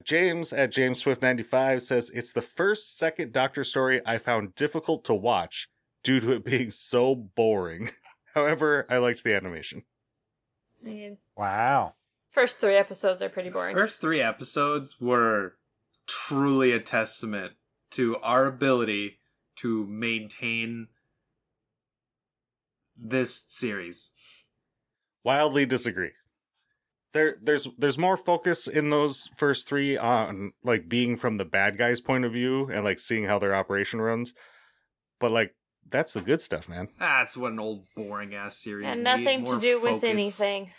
[0.05, 4.55] James at James Swift ninety five says it's the first second Doctor story I found
[4.55, 5.69] difficult to watch
[6.05, 7.91] due to it being so boring.
[8.35, 9.83] However, I liked the animation.
[10.83, 11.95] I mean, Wow.
[12.31, 13.75] first three episodes are pretty boring.
[13.75, 15.57] First three episodes were
[16.07, 17.55] truly a testament
[17.93, 19.19] to our ability
[19.57, 20.89] to maintain
[22.97, 24.13] this series.
[25.25, 26.13] wildly disagree.
[27.13, 31.77] There there's there's more focus in those first 3 on like being from the bad
[31.77, 34.33] guy's point of view and like seeing how their operation runs.
[35.19, 35.55] But like
[35.91, 36.89] that's the good stuff, man.
[36.99, 38.89] That's what an old boring ass series.
[38.89, 38.97] Is.
[38.97, 40.71] And nothing to More do with anything.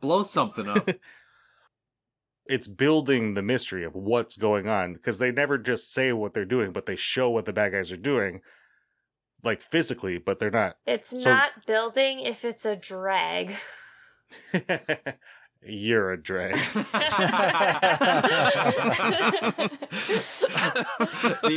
[0.00, 0.88] Blow something up.
[2.48, 6.44] It's building the mystery of what's going on because they never just say what they're
[6.44, 8.40] doing, but they show what the bad guys are doing
[9.42, 10.76] like physically, but they're not.
[10.86, 13.54] It's So- not building if it's a drag.
[15.62, 16.54] You're a drag.
[16.76, 16.80] the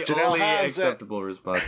[0.08, 1.64] Janelle only Hobbs, acceptable response.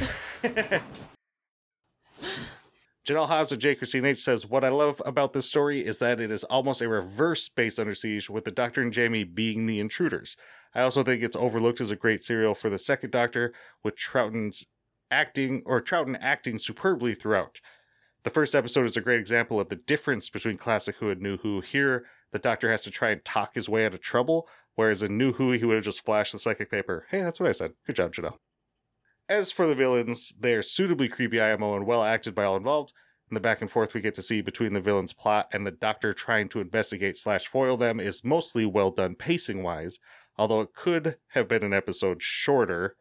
[3.08, 3.74] Janelle Hobbs of J.
[3.74, 6.88] Christine H says, What I love about this story is that it is almost a
[6.88, 10.38] reverse Space Under Siege, with the Doctor and Jamie being the intruders.
[10.76, 14.66] I also think it's overlooked as a great serial for the second Doctor, with Troughton's
[15.10, 17.60] acting, or Troughton acting superbly throughout.
[18.24, 21.38] The first episode is a great example of the difference between classic Who and New
[21.38, 21.62] Who.
[21.62, 25.18] Here, the Doctor has to try and talk his way out of trouble, whereas in
[25.18, 27.08] New Who, he would have just flashed the psychic paper.
[27.10, 27.72] Hey, that's what I said.
[27.88, 28.38] Good job, Janelle.
[29.32, 32.92] As for the villains, they are suitably creepy IMO and well acted by all involved.
[33.30, 35.72] And the back and forth we get to see between the villain's plot and the
[35.72, 40.00] doctor trying to investigate slash foil them is mostly well done pacing wise,
[40.38, 42.98] although it could have been an episode shorter.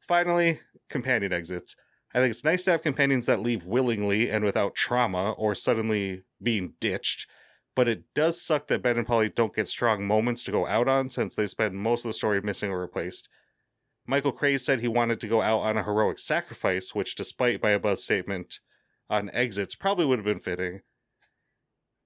[0.00, 1.76] Finally, companion exits.
[2.14, 6.22] I think it's nice to have companions that leave willingly and without trauma or suddenly
[6.42, 7.28] being ditched,
[7.76, 10.88] but it does suck that Ben and Polly don't get strong moments to go out
[10.88, 13.28] on since they spend most of the story missing or replaced.
[14.06, 17.70] Michael Craze said he wanted to go out on a heroic sacrifice, which, despite my
[17.70, 18.60] above statement
[19.08, 20.80] on exits, probably would have been fitting.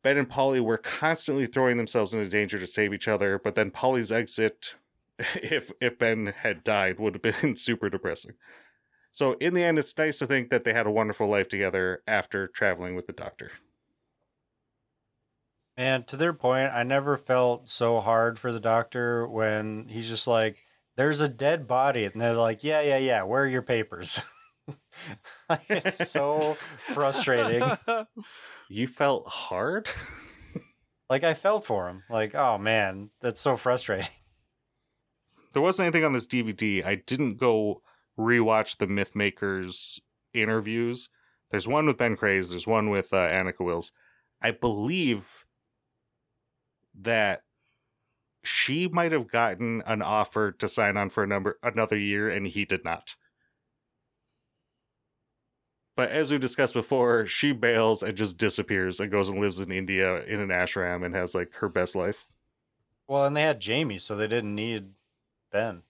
[0.02, 3.70] Ben and Polly were constantly throwing themselves into danger to save each other, but then
[3.70, 4.76] Polly's exit,
[5.18, 8.34] if if Ben had died, would have been super depressing.
[9.10, 12.02] So in the end, it's nice to think that they had a wonderful life together
[12.06, 13.50] after traveling with the Doctor.
[15.78, 20.26] And to their point, I never felt so hard for the doctor when he's just
[20.26, 20.58] like,
[20.98, 22.04] there's a dead body.
[22.04, 24.20] And they're like, yeah, yeah, yeah, where are your papers?
[25.70, 27.62] it's so frustrating.
[28.68, 29.88] You felt hard.
[31.08, 32.02] Like, I felt for him.
[32.10, 34.10] Like, oh man, that's so frustrating.
[35.52, 36.84] there wasn't anything on this DVD.
[36.84, 37.80] I didn't go
[38.18, 40.00] rewatch the Mythmakers
[40.34, 41.08] interviews.
[41.50, 42.50] There's one with Ben Craze.
[42.50, 43.92] There's one with uh, Anneke Wills.
[44.42, 45.46] I believe
[47.00, 47.42] that
[48.48, 52.46] she might have gotten an offer to sign on for a number another year, and
[52.46, 53.14] he did not.
[55.96, 59.72] But as we discussed before, she bails and just disappears and goes and lives in
[59.72, 62.24] India in an ashram and has like her best life.
[63.06, 64.90] Well, and they had Jamie, so they didn't need
[65.50, 65.82] Ben.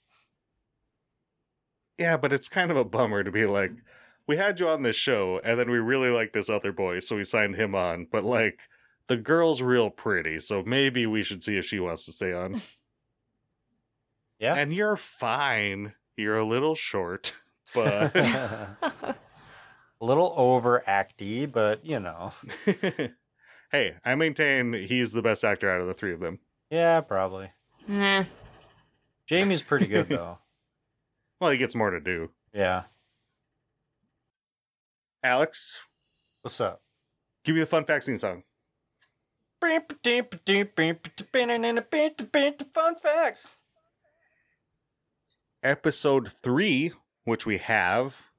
[1.99, 3.73] Yeah, but it's kind of a bummer to be like,
[4.27, 7.17] we had you on this show, and then we really like this other boy, so
[7.17, 8.07] we signed him on.
[8.11, 8.69] But like,
[9.09, 12.61] the girl's real pretty, so maybe we should see if she wants to stay on.
[14.41, 14.55] Yeah.
[14.55, 15.95] And you're fine.
[16.17, 17.35] You're a little short,
[17.75, 19.17] but a
[20.01, 22.33] little overacty, but you know.
[23.73, 26.39] hey, I maintain he's the best actor out of the three of them.
[26.71, 27.51] Yeah, probably.
[27.89, 28.27] Nah.
[29.27, 30.39] Jamie's pretty good though.
[31.41, 32.31] Well, he gets more to do.
[32.53, 32.85] Yeah.
[35.25, 35.85] Alex,
[36.43, 36.81] What's up?
[37.45, 38.45] give me the fun vaccine song.
[42.75, 43.59] Fun facts.
[45.63, 46.93] Episode three,
[47.25, 48.31] which we have,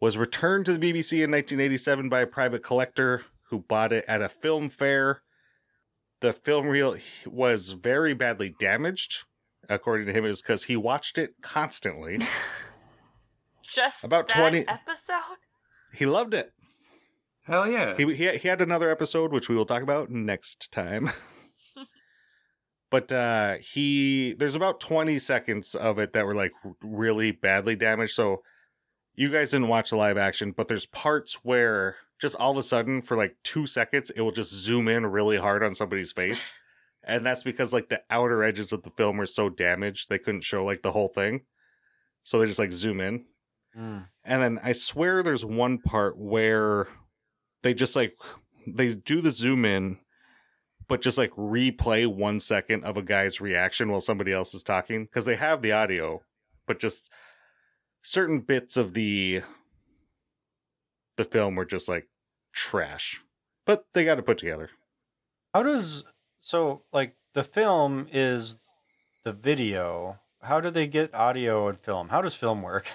[0.00, 4.22] was returned to the BBC in 1987 by a private collector who bought it at
[4.22, 5.22] a film fair.
[6.20, 6.96] The film reel
[7.26, 9.24] was very badly damaged,
[9.68, 12.18] according to him, is because he watched it constantly.
[13.62, 15.36] Just About that 20 episode.
[15.94, 16.52] he loved it.
[17.50, 17.96] Hell yeah.
[17.96, 21.10] He, he he had another episode which we will talk about next time.
[22.92, 28.14] but uh he there's about 20 seconds of it that were like really badly damaged.
[28.14, 28.42] So
[29.16, 32.62] you guys didn't watch the live action, but there's parts where just all of a
[32.62, 36.52] sudden for like 2 seconds it will just zoom in really hard on somebody's face.
[37.02, 40.44] and that's because like the outer edges of the film were so damaged they couldn't
[40.44, 41.40] show like the whole thing.
[42.22, 43.24] So they just like zoom in.
[43.76, 44.06] Mm.
[44.24, 46.86] And then I swear there's one part where
[47.62, 48.16] they just like
[48.66, 49.98] they do the zoom in,
[50.88, 55.04] but just like replay one second of a guy's reaction while somebody else is talking
[55.04, 56.22] because they have the audio,
[56.66, 57.10] but just
[58.02, 59.42] certain bits of the
[61.16, 62.08] the film were just like
[62.52, 63.22] trash.
[63.66, 64.70] But they got it put together.
[65.54, 66.04] How does
[66.40, 68.56] so like the film is
[69.24, 70.18] the video?
[70.42, 72.08] How do they get audio and film?
[72.08, 72.86] How does film work?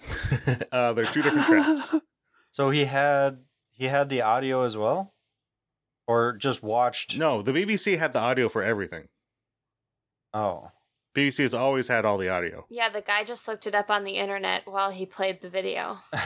[0.72, 1.94] uh, they're two different tracks.
[2.52, 3.38] So he had
[3.80, 5.14] he had the audio as well,
[6.06, 7.16] or just watched?
[7.16, 9.08] No, the BBC had the audio for everything.
[10.34, 10.70] Oh,
[11.16, 12.66] BBC has always had all the audio.
[12.68, 15.98] Yeah, the guy just looked it up on the internet while he played the video.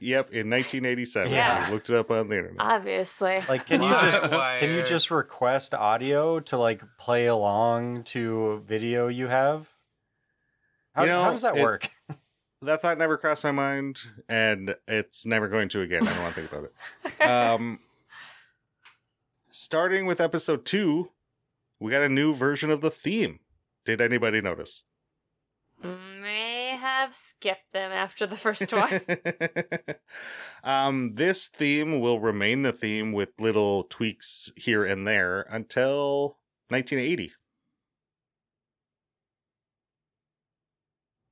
[0.00, 1.30] Yep, in 1987.
[1.30, 1.66] Yeah.
[1.68, 2.56] I looked it up on the internet.
[2.60, 3.40] Obviously.
[3.46, 4.22] like can you just
[4.60, 9.68] can you just request audio to like play along to a video you have?
[10.94, 11.90] How, You know, how does that it- work?
[12.66, 16.06] that thought never crossed my mind, and it's never going to again.
[16.06, 16.72] I don't want to think about it.
[17.26, 17.80] Um,
[19.50, 21.10] starting with episode two,
[21.80, 23.40] we got a new version of the theme.
[23.84, 24.84] Did anybody notice?
[25.82, 29.00] May have skipped them after the first one.
[30.62, 36.38] um, this theme will remain the theme with little tweaks here and there until
[36.68, 37.32] 1980.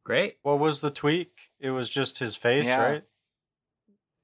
[0.05, 0.37] Great.
[0.43, 1.51] What was the tweak?
[1.59, 2.81] It was just his face, Yeah.
[2.83, 3.03] right?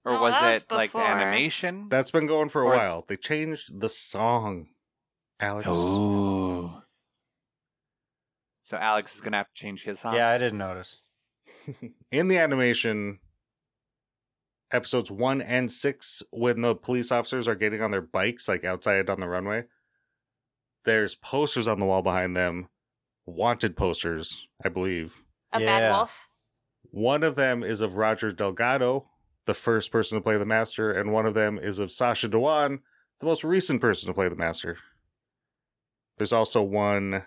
[0.05, 1.11] Or No, was that was it like the before.
[1.11, 1.89] animation?
[1.89, 3.05] That's been going for a Or- while.
[3.09, 4.69] They changed the song.
[5.41, 5.69] Alex.
[5.69, 6.83] Ooh.
[8.63, 10.15] So Alex is gonna have to change his song.
[10.15, 11.01] Yeah, I didn't notice.
[12.13, 13.21] in the animation
[14.71, 19.11] episodes one and six when the police officers are getting on their bikes like outside
[19.11, 19.65] on the runway
[20.85, 22.69] there's posters on the wall behind them
[23.27, 25.67] wanted posters i believe A Yeah.
[25.81, 26.29] bad wolf.
[26.93, 29.09] one of them is of roger delgado
[29.47, 32.83] the first person to play the master and one of them is of sacha dhawan
[33.21, 34.79] the most recent person to play the master
[36.19, 37.27] there's also one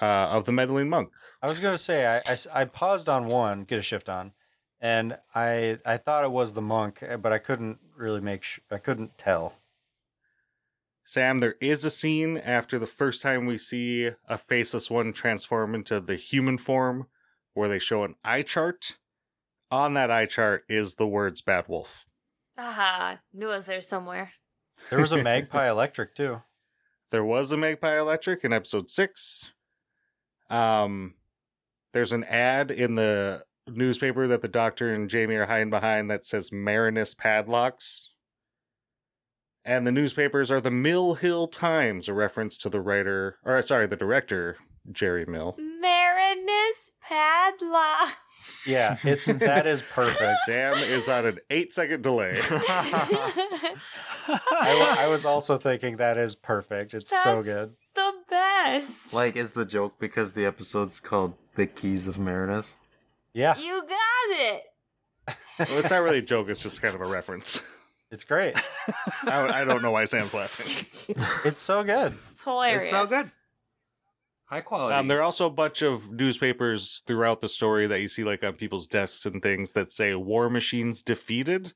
[0.00, 1.12] uh, of the meddling monk
[1.42, 2.22] I was gonna say I
[2.52, 4.32] I paused on one, get a shift on,
[4.80, 8.60] and I I thought it was the monk, eh, but I couldn't really make sh-
[8.70, 9.54] I couldn't tell.
[11.04, 15.74] Sam, there is a scene after the first time we see a faceless one transform
[15.74, 17.08] into the human form
[17.56, 18.96] where they show an eye chart.
[19.70, 22.06] On that eye chart is the words Bad Wolf.
[22.56, 24.32] Aha, knew it was there somewhere.
[24.90, 26.42] There was a magpie electric too.
[27.10, 29.52] There was a Magpie Electric in episode six.
[30.50, 31.14] Um,
[31.92, 36.26] there's an ad in the newspaper that the doctor and Jamie are hiding behind that
[36.26, 38.10] says Marinus padlocks.
[39.64, 43.86] And the newspapers are the Mill Hill Times, a reference to the writer, or sorry,
[43.86, 44.58] the director,
[44.92, 45.56] Gerry Mill.
[46.26, 48.16] Marinus Padlock.
[48.66, 50.34] Yeah, it's that is perfect.
[50.44, 52.32] Sam is on an eight second delay.
[54.28, 56.94] I, I was also thinking that is perfect.
[56.94, 57.74] It's so good.
[57.94, 59.14] the best.
[59.14, 62.76] Like, is the joke because the episode's called The Keys of Marinus?
[63.32, 64.62] Yeah, you got it.
[65.58, 67.60] well, it's not really a joke, it's just kind of a reference.
[68.10, 68.54] it's great.
[69.24, 71.16] I, I don't know why Sam's laughing.
[71.44, 72.16] It's so good.
[72.30, 72.82] It's hilarious.
[72.82, 73.26] It's so good.
[74.46, 74.94] High quality.
[74.94, 78.44] Um, there are also a bunch of newspapers throughout the story that you see like
[78.44, 81.72] on people's desks and things that say "War Machines defeated."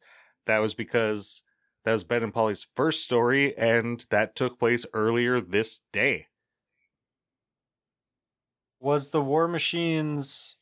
[0.46, 1.42] That was because
[1.84, 6.28] that was Ben and Polly's first story, and that took place earlier this day.
[8.78, 10.56] Was the War Machines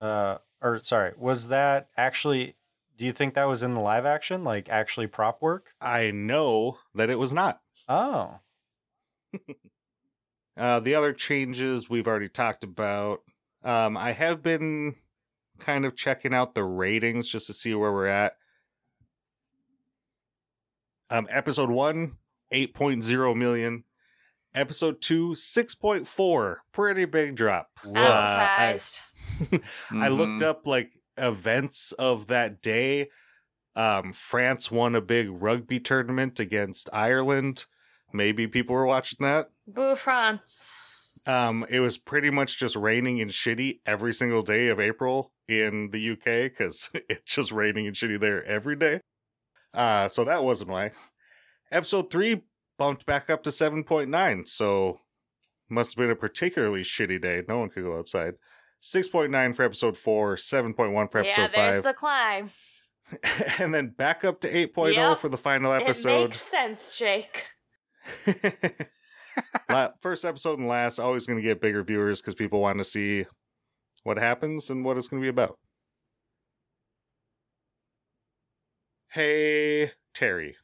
[0.00, 2.56] uh or sorry, was that actually
[2.96, 4.44] do you think that was in the live action?
[4.44, 5.74] Like actually prop work?
[5.80, 7.60] I know that it was not.
[7.88, 8.40] Oh.
[10.60, 13.20] Uh, the other changes we've already talked about.
[13.64, 14.94] Um, I have been
[15.58, 18.34] kind of checking out the ratings just to see where we're at.
[21.08, 22.18] Um, episode one,
[22.52, 23.84] 8.0 million.
[24.54, 26.56] Episode two, 6.4.
[26.72, 27.68] Pretty big drop.
[27.84, 28.98] I'm Uh, I- surprised.
[29.90, 30.46] I looked Mhm.
[30.46, 33.08] up like events of that day.
[33.76, 37.64] Um, France won a big rugby tournament against Ireland.
[38.12, 39.50] Maybe people were watching that.
[39.66, 40.74] Boo France.
[41.26, 45.90] Um, it was pretty much just raining and shitty every single day of April in
[45.90, 49.00] the UK because it's just raining and shitty there every day.
[49.74, 50.92] Uh, so that wasn't why.
[51.70, 52.42] Episode three
[52.78, 55.00] bumped back up to 7.9, so
[55.68, 57.42] must have been a particularly shitty day.
[57.46, 58.34] No one could go outside.
[58.82, 62.50] 6.9 for episode four, 7.1 for episode yeah, episode there's five, the climb.
[63.58, 65.18] and then back up to 8.0 Yep.
[65.18, 65.84] for the final episode.
[65.86, 66.22] It episode.
[66.24, 67.46] makes sense, Jake.
[70.02, 73.26] First episode and last, always going to get bigger viewers because people want to see
[74.02, 75.58] what happens and what it's going to be about.
[79.12, 80.56] Hey, Terry.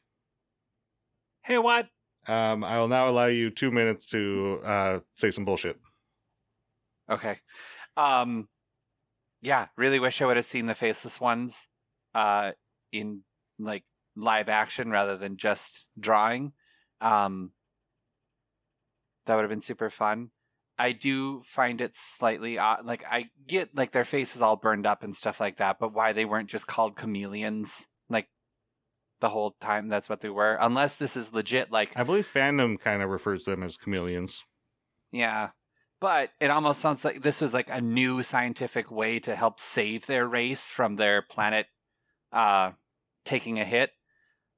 [1.43, 1.87] Hey, what?
[2.27, 5.77] Um, I will now allow you two minutes to uh, say some bullshit.
[7.09, 7.39] Okay.
[7.95, 8.47] Um
[9.41, 11.67] yeah, really wish I would have seen the faceless ones
[12.13, 12.51] uh
[12.91, 13.21] in
[13.59, 13.83] like
[14.15, 16.53] live action rather than just drawing.
[17.01, 17.51] Um
[19.25, 20.31] that would have been super fun.
[20.79, 22.85] I do find it slightly odd.
[22.85, 26.13] Like I get like their faces all burned up and stuff like that, but why
[26.13, 28.27] they weren't just called chameleons like
[29.19, 30.57] the whole time that's what they were.
[30.59, 34.43] Unless this is legit like I believe fandom kind of refers to them as chameleons.
[35.11, 35.49] Yeah.
[35.99, 40.05] But it almost sounds like this was like a new scientific way to help save
[40.05, 41.65] their race from their planet
[42.31, 42.71] uh
[43.25, 43.91] taking a hit.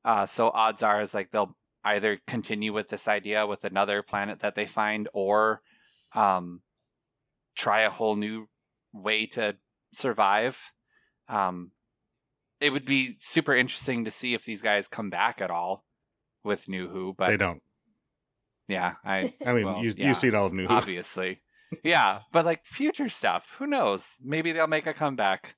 [0.04, 4.40] Uh so odds are is like they'll either continue with this idea with another planet
[4.40, 5.62] that they find or
[6.14, 6.62] um
[7.56, 8.48] try a whole new
[8.94, 9.56] way to
[9.94, 10.60] survive.
[11.28, 11.72] Um
[12.60, 15.86] it would be super interesting to see if these guys come back at all
[16.44, 17.62] with New Who, but they don't.
[18.68, 20.74] yeah, I I mean, Well, you, yeah, you've seen all of New Who.
[20.74, 21.42] obviously.
[21.84, 24.18] yeah, but like future stuff, who knows?
[24.24, 25.56] Maybe they'll make a comeback.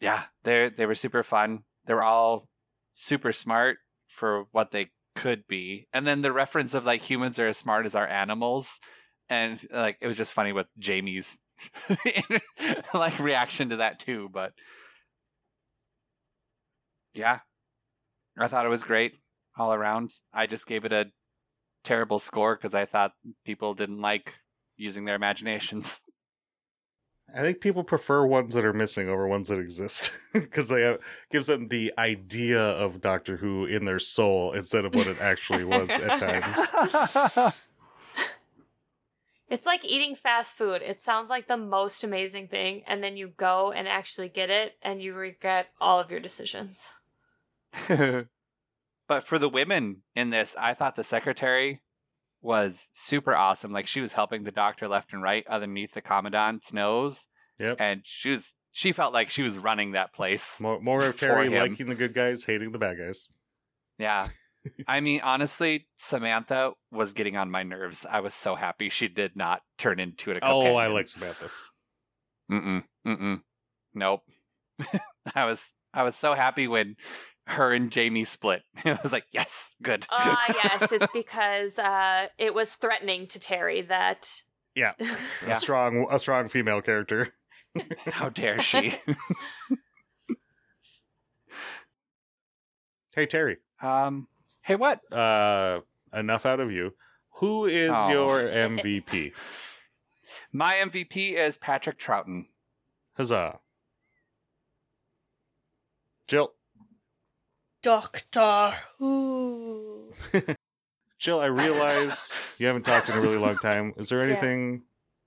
[0.00, 1.62] Yeah, they they were super fun.
[1.86, 2.48] They were all
[2.94, 3.78] super smart
[4.08, 5.88] for what they could be.
[5.92, 8.78] And then the reference of like humans are as smart as our animals
[9.28, 11.38] and like it was just funny with Jamie's
[12.94, 14.52] like reaction to that too, but
[17.14, 17.40] yeah.
[18.38, 19.14] I thought it was great
[19.56, 20.12] all around.
[20.32, 21.06] I just gave it a
[21.82, 23.12] terrible score because I thought
[23.44, 24.34] people didn't like
[24.76, 26.02] using their imaginations.
[27.34, 31.00] I think people prefer ones that are missing over ones that exist because they have,
[31.30, 35.64] gives them the idea of Doctor Who in their soul instead of what it actually
[35.64, 37.56] was at times.
[39.48, 40.82] It's like eating fast food.
[40.82, 44.74] It sounds like the most amazing thing, and then you go and actually get it,
[44.82, 46.92] and you regret all of your decisions.
[47.88, 51.80] but for the women in this, I thought the secretary
[52.46, 53.72] was super awesome.
[53.72, 57.26] Like she was helping the doctor left and right underneath the commandant's nose,
[57.58, 57.76] Yep.
[57.80, 60.60] and she was she felt like she was running that place.
[60.60, 63.28] More, more of Terry liking the good guys, hating the bad guys.
[63.98, 64.28] Yeah.
[64.88, 68.04] I mean, honestly, Samantha was getting on my nerves.
[68.08, 71.50] I was so happy she did not turn into a Oh, I like Samantha.
[72.50, 72.84] Mm-mm.
[73.06, 73.42] Mm-mm.
[73.94, 74.22] Nope.
[75.34, 76.96] I was I was so happy when
[77.46, 78.62] her and Jamie split.
[78.84, 80.06] I was like, yes, good.
[80.10, 84.42] Ah, yes, it's because uh, it was threatening to Terry that.
[84.74, 84.92] Yeah.
[85.00, 85.16] Yeah.
[85.52, 87.32] A strong, a strong female character.
[88.06, 88.94] How dare she?
[93.14, 94.28] Hey Terry, um,
[94.60, 95.00] hey, what?
[95.12, 95.80] uh,
[96.12, 96.92] enough out of you.
[97.36, 98.10] Who is Oh.
[98.10, 99.32] your MVP?
[100.52, 102.46] My MVP is Patrick Troughton.
[103.16, 103.60] Huzzah!
[106.28, 106.52] Jill,
[107.86, 110.12] Doctor Who.
[111.20, 113.94] Jill, I realize you haven't talked in a really long time.
[113.96, 114.32] Is there Yeah.
[114.32, 114.82] anything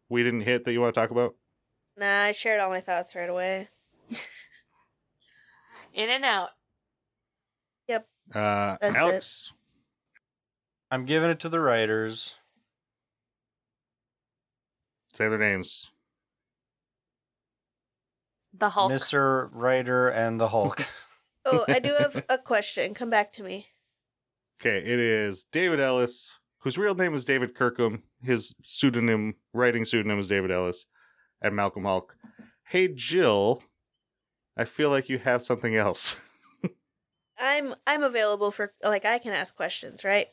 [0.10, 1.36] we didn't hit that you want to talk about?
[1.96, 3.70] Nah, I shared all my thoughts right away.
[5.94, 6.50] In and out.
[7.88, 8.06] Yep.
[8.36, 8.98] Uh, That's it.
[8.98, 9.54] Alex,
[10.92, 12.36] I'm giving it to the writers.
[15.14, 15.92] Say their names.
[18.54, 18.92] The Hulk.
[18.92, 19.48] Mr.
[19.54, 20.86] Writer and the Hulk.
[21.46, 22.94] Oh, I do have a question.
[22.94, 23.68] Come back to me.
[24.62, 28.04] Okay, it is David Ellis, whose real name is David Kirkham.
[28.22, 30.86] His pseudonym, writing pseudonym is David Ellis,
[31.42, 32.12] and Malcolm Hulke.
[32.68, 33.64] Hey, Jill,
[34.58, 36.20] I feel like you have something else.
[37.40, 40.28] I'm I'm available for like I can ask questions, right?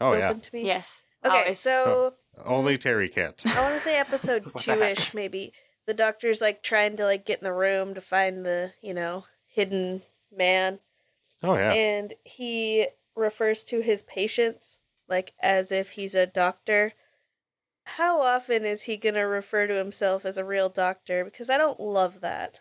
[0.00, 0.30] Oh, yeah.
[0.30, 0.64] Open to me.
[0.64, 1.02] Yes.
[1.24, 1.58] Okay, Always.
[1.60, 3.40] so oh, Only Terry can't.
[3.46, 5.52] I want to say episode What two ish, maybe.
[5.86, 9.26] The doctor's like trying to like get in the room to find the you know
[9.46, 10.02] hidden
[10.32, 10.80] man,
[11.42, 11.74] Oh, yeah.
[11.74, 16.94] and he refers to his patients like as if he's a doctor.
[17.84, 21.24] How often is he gonna refer to himself as a real doctor?
[21.24, 22.60] Because I don't love that.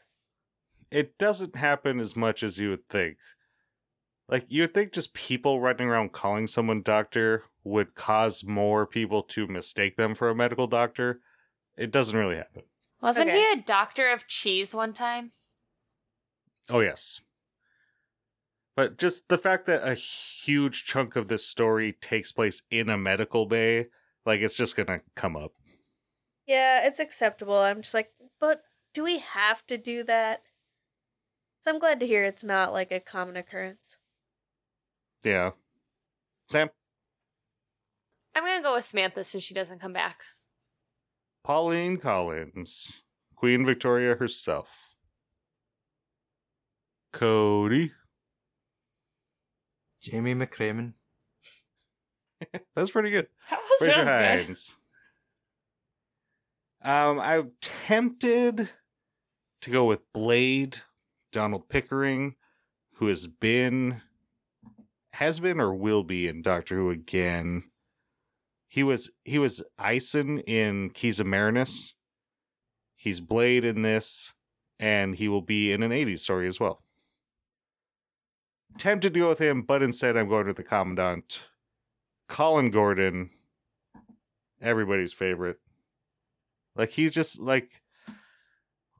[0.91, 3.17] It doesn't happen as much as you would think.
[4.27, 9.21] Like, you would think just people running around calling someone doctor would cause more people
[9.23, 11.21] to mistake them for a medical doctor.
[11.77, 12.63] It doesn't really happen.
[13.01, 13.37] Wasn't Okay.
[13.37, 15.33] he a doctor of cheese one time?
[16.69, 17.21] Oh, yes.
[18.75, 22.97] But just the fact that a huge chunk of this story takes place in a
[22.97, 23.87] medical bay,
[24.25, 25.53] like it's just gonna come up.
[26.47, 27.57] Yeah, it's acceptable.
[27.57, 28.61] I'm just like, but
[28.93, 30.41] do we have to do that?
[31.61, 33.97] So I'm glad to hear it's not like a common occurrence.
[35.23, 35.51] Yeah.
[36.49, 36.69] Sam,
[38.33, 40.21] I'm gonna go with Samantha since she doesn't come back.
[41.43, 43.01] Pauline Collins,
[43.35, 44.95] Queen Victoria herself.
[47.11, 47.91] Cody.
[50.01, 50.93] Jamie McCrimmon.
[52.75, 53.27] That's pretty good.
[53.49, 54.45] That was Raise your really good.
[54.45, 54.77] hands.
[56.83, 58.69] Um, I'm tempted
[59.61, 60.79] to go with Blade,
[61.31, 62.35] Donald Pickering,
[62.95, 64.01] who has been,
[65.13, 67.65] has been or will be in Doctor Who again.
[68.67, 71.93] He was he was Eyesen in Keys of Marinus.
[72.95, 74.33] He's Blade in this,
[74.79, 76.80] and he will be in an '80s story as well.
[78.77, 81.43] Tempted to go with him, but instead I'm going with the Commandant,
[82.27, 83.29] Colin Gordon,
[84.61, 85.57] everybody's favorite.
[86.75, 87.81] Like he's just like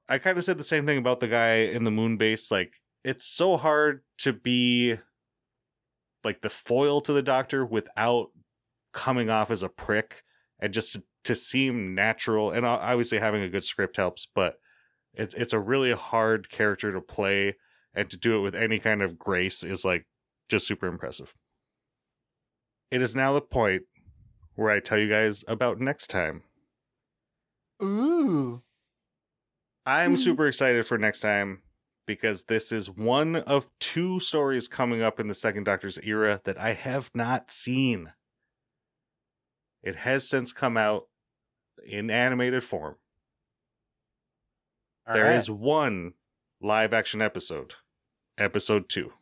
[0.09, 2.51] I kind of said the same thing about the guy in the moon base.
[2.51, 4.97] Like it's so hard to be
[6.23, 8.31] like the foil to the doctor without
[8.93, 10.23] coming off as a prick
[10.59, 12.51] and just to, to seem natural.
[12.51, 14.59] And obviously having a good script helps, but
[15.13, 17.55] it's it's a really hard character to play
[17.93, 20.05] and to do it with any kind of grace is like
[20.49, 21.35] just super impressive.
[22.89, 23.83] It is now the point
[24.55, 26.43] where I tell you guys about next time.
[27.81, 28.61] Ooh.
[29.85, 30.15] I'm hmm.
[30.15, 31.61] super excited for next time
[32.05, 36.57] because this is one of two stories coming up in the Second Doctor's era that
[36.57, 38.11] I have not seen.
[39.83, 41.07] It has since come out
[41.87, 42.95] in animated form.
[45.11, 46.13] There is one
[46.61, 47.73] live action episode,
[48.41, 49.13] episode two.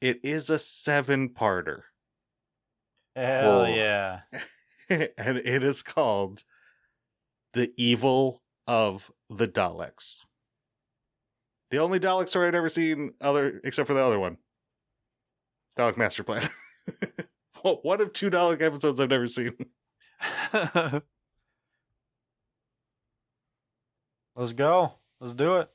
[0.00, 1.82] It is a seven parter,
[3.16, 3.66] Hell Whoa.
[3.66, 4.20] yeah.
[4.88, 6.44] and it is called
[7.52, 10.20] The Evil of the Daleks.
[11.70, 14.38] The only Dalek story I've ever seen, other except for the other one,
[15.78, 16.48] Dalek Master Plan.
[17.62, 19.54] one of two Dalek episodes I've never seen.
[24.34, 24.94] Let's go.
[25.20, 25.70] Let's do it.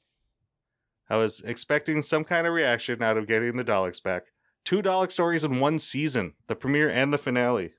[1.09, 4.23] I was expecting some kind of reaction out of getting the Daleks back.
[4.63, 7.73] Two Dalek stories in one season, the premiere and the finale.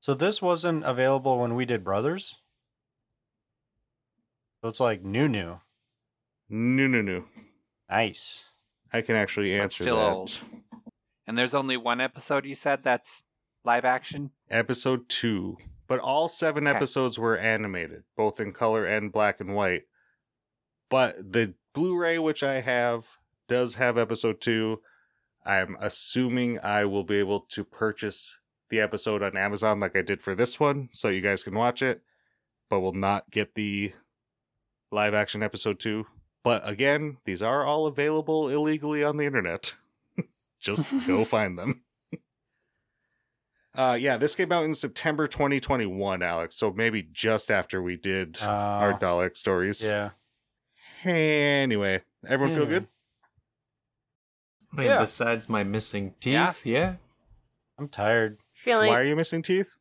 [0.00, 2.36] So this wasn't available when we did Brothers?
[4.62, 5.60] So it's like new new.
[6.48, 7.24] No, no, no.
[7.90, 8.44] Nice.
[8.92, 10.14] I can actually But answer still that.
[10.14, 10.40] old.
[11.26, 13.24] and there's only one episode you said that's
[13.64, 14.30] live action?
[14.50, 15.56] Episode two.
[15.88, 16.76] But all seven Okay.
[16.76, 19.82] episodes were animated, both in color and black and white.
[20.88, 23.18] But the Blu ray, which I have,
[23.48, 24.80] does have episode two.
[25.44, 28.38] I'm assuming I will be able to purchase
[28.70, 31.82] the episode on Amazon like I did for this one, so you guys can watch
[31.82, 32.00] it,
[32.70, 33.92] but will not get the
[34.90, 36.06] live action episode two.
[36.42, 39.74] But again, these are all available illegally on the internet.
[40.58, 41.82] Just go find them.
[43.74, 46.54] Uh, yeah, this came out in September 2021, Alex.
[46.56, 49.84] So maybe just after we did Uh, our Dalek stories.
[49.84, 50.10] yeah.
[51.04, 52.86] Anyway, everyone feel good?
[54.72, 54.98] I mean, Yeah.
[54.98, 56.96] besides my missing teeth, yeah.
[57.78, 58.38] I'm tired.
[58.52, 59.76] Feeling Why are you missing teeth?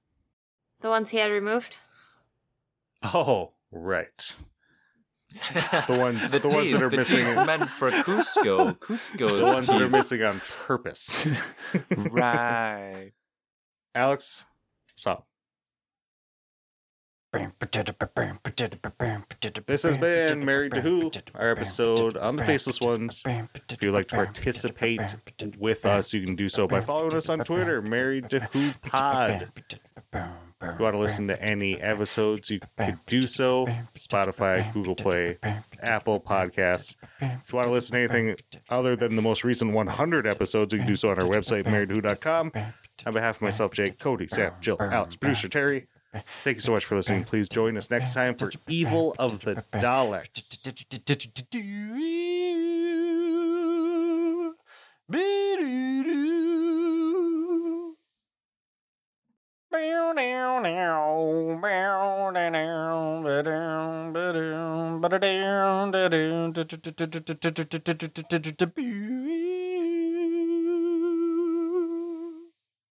[0.82, 1.78] the ones he had removed.
[3.04, 4.36] Oh, right.
[5.88, 8.78] The ones- the ones that are the missing- teeth meant for Cusco.
[8.80, 11.28] Cusco's The ones that are missing on purpose.
[11.98, 13.12] right.
[13.94, 14.44] Alex,
[14.96, 15.28] stop.
[19.66, 23.24] This has been Married to Who, our episode on the Faceless Ones.
[23.26, 25.16] If you'd like to participate
[25.58, 29.50] with us, you can do so by following us on Twitter, Married to Who Pod.
[30.14, 33.68] If you want to listen to any episodes, you can do so.
[33.96, 35.38] Spotify, Google Play,
[35.82, 36.96] Apple Podcasts.
[37.20, 38.38] If you want to listen to anything
[38.70, 42.52] other than the most recent 100 episodes, you can do so on our website, marriedwho.com.
[43.06, 45.88] On behalf of myself, Jake, Cody, Sam, Jill, Alex, producer Terry,
[46.44, 47.24] thank you so much for listening.
[47.24, 50.64] Please join us next time for Evil of the Daleks.
[68.76, 69.65] Bow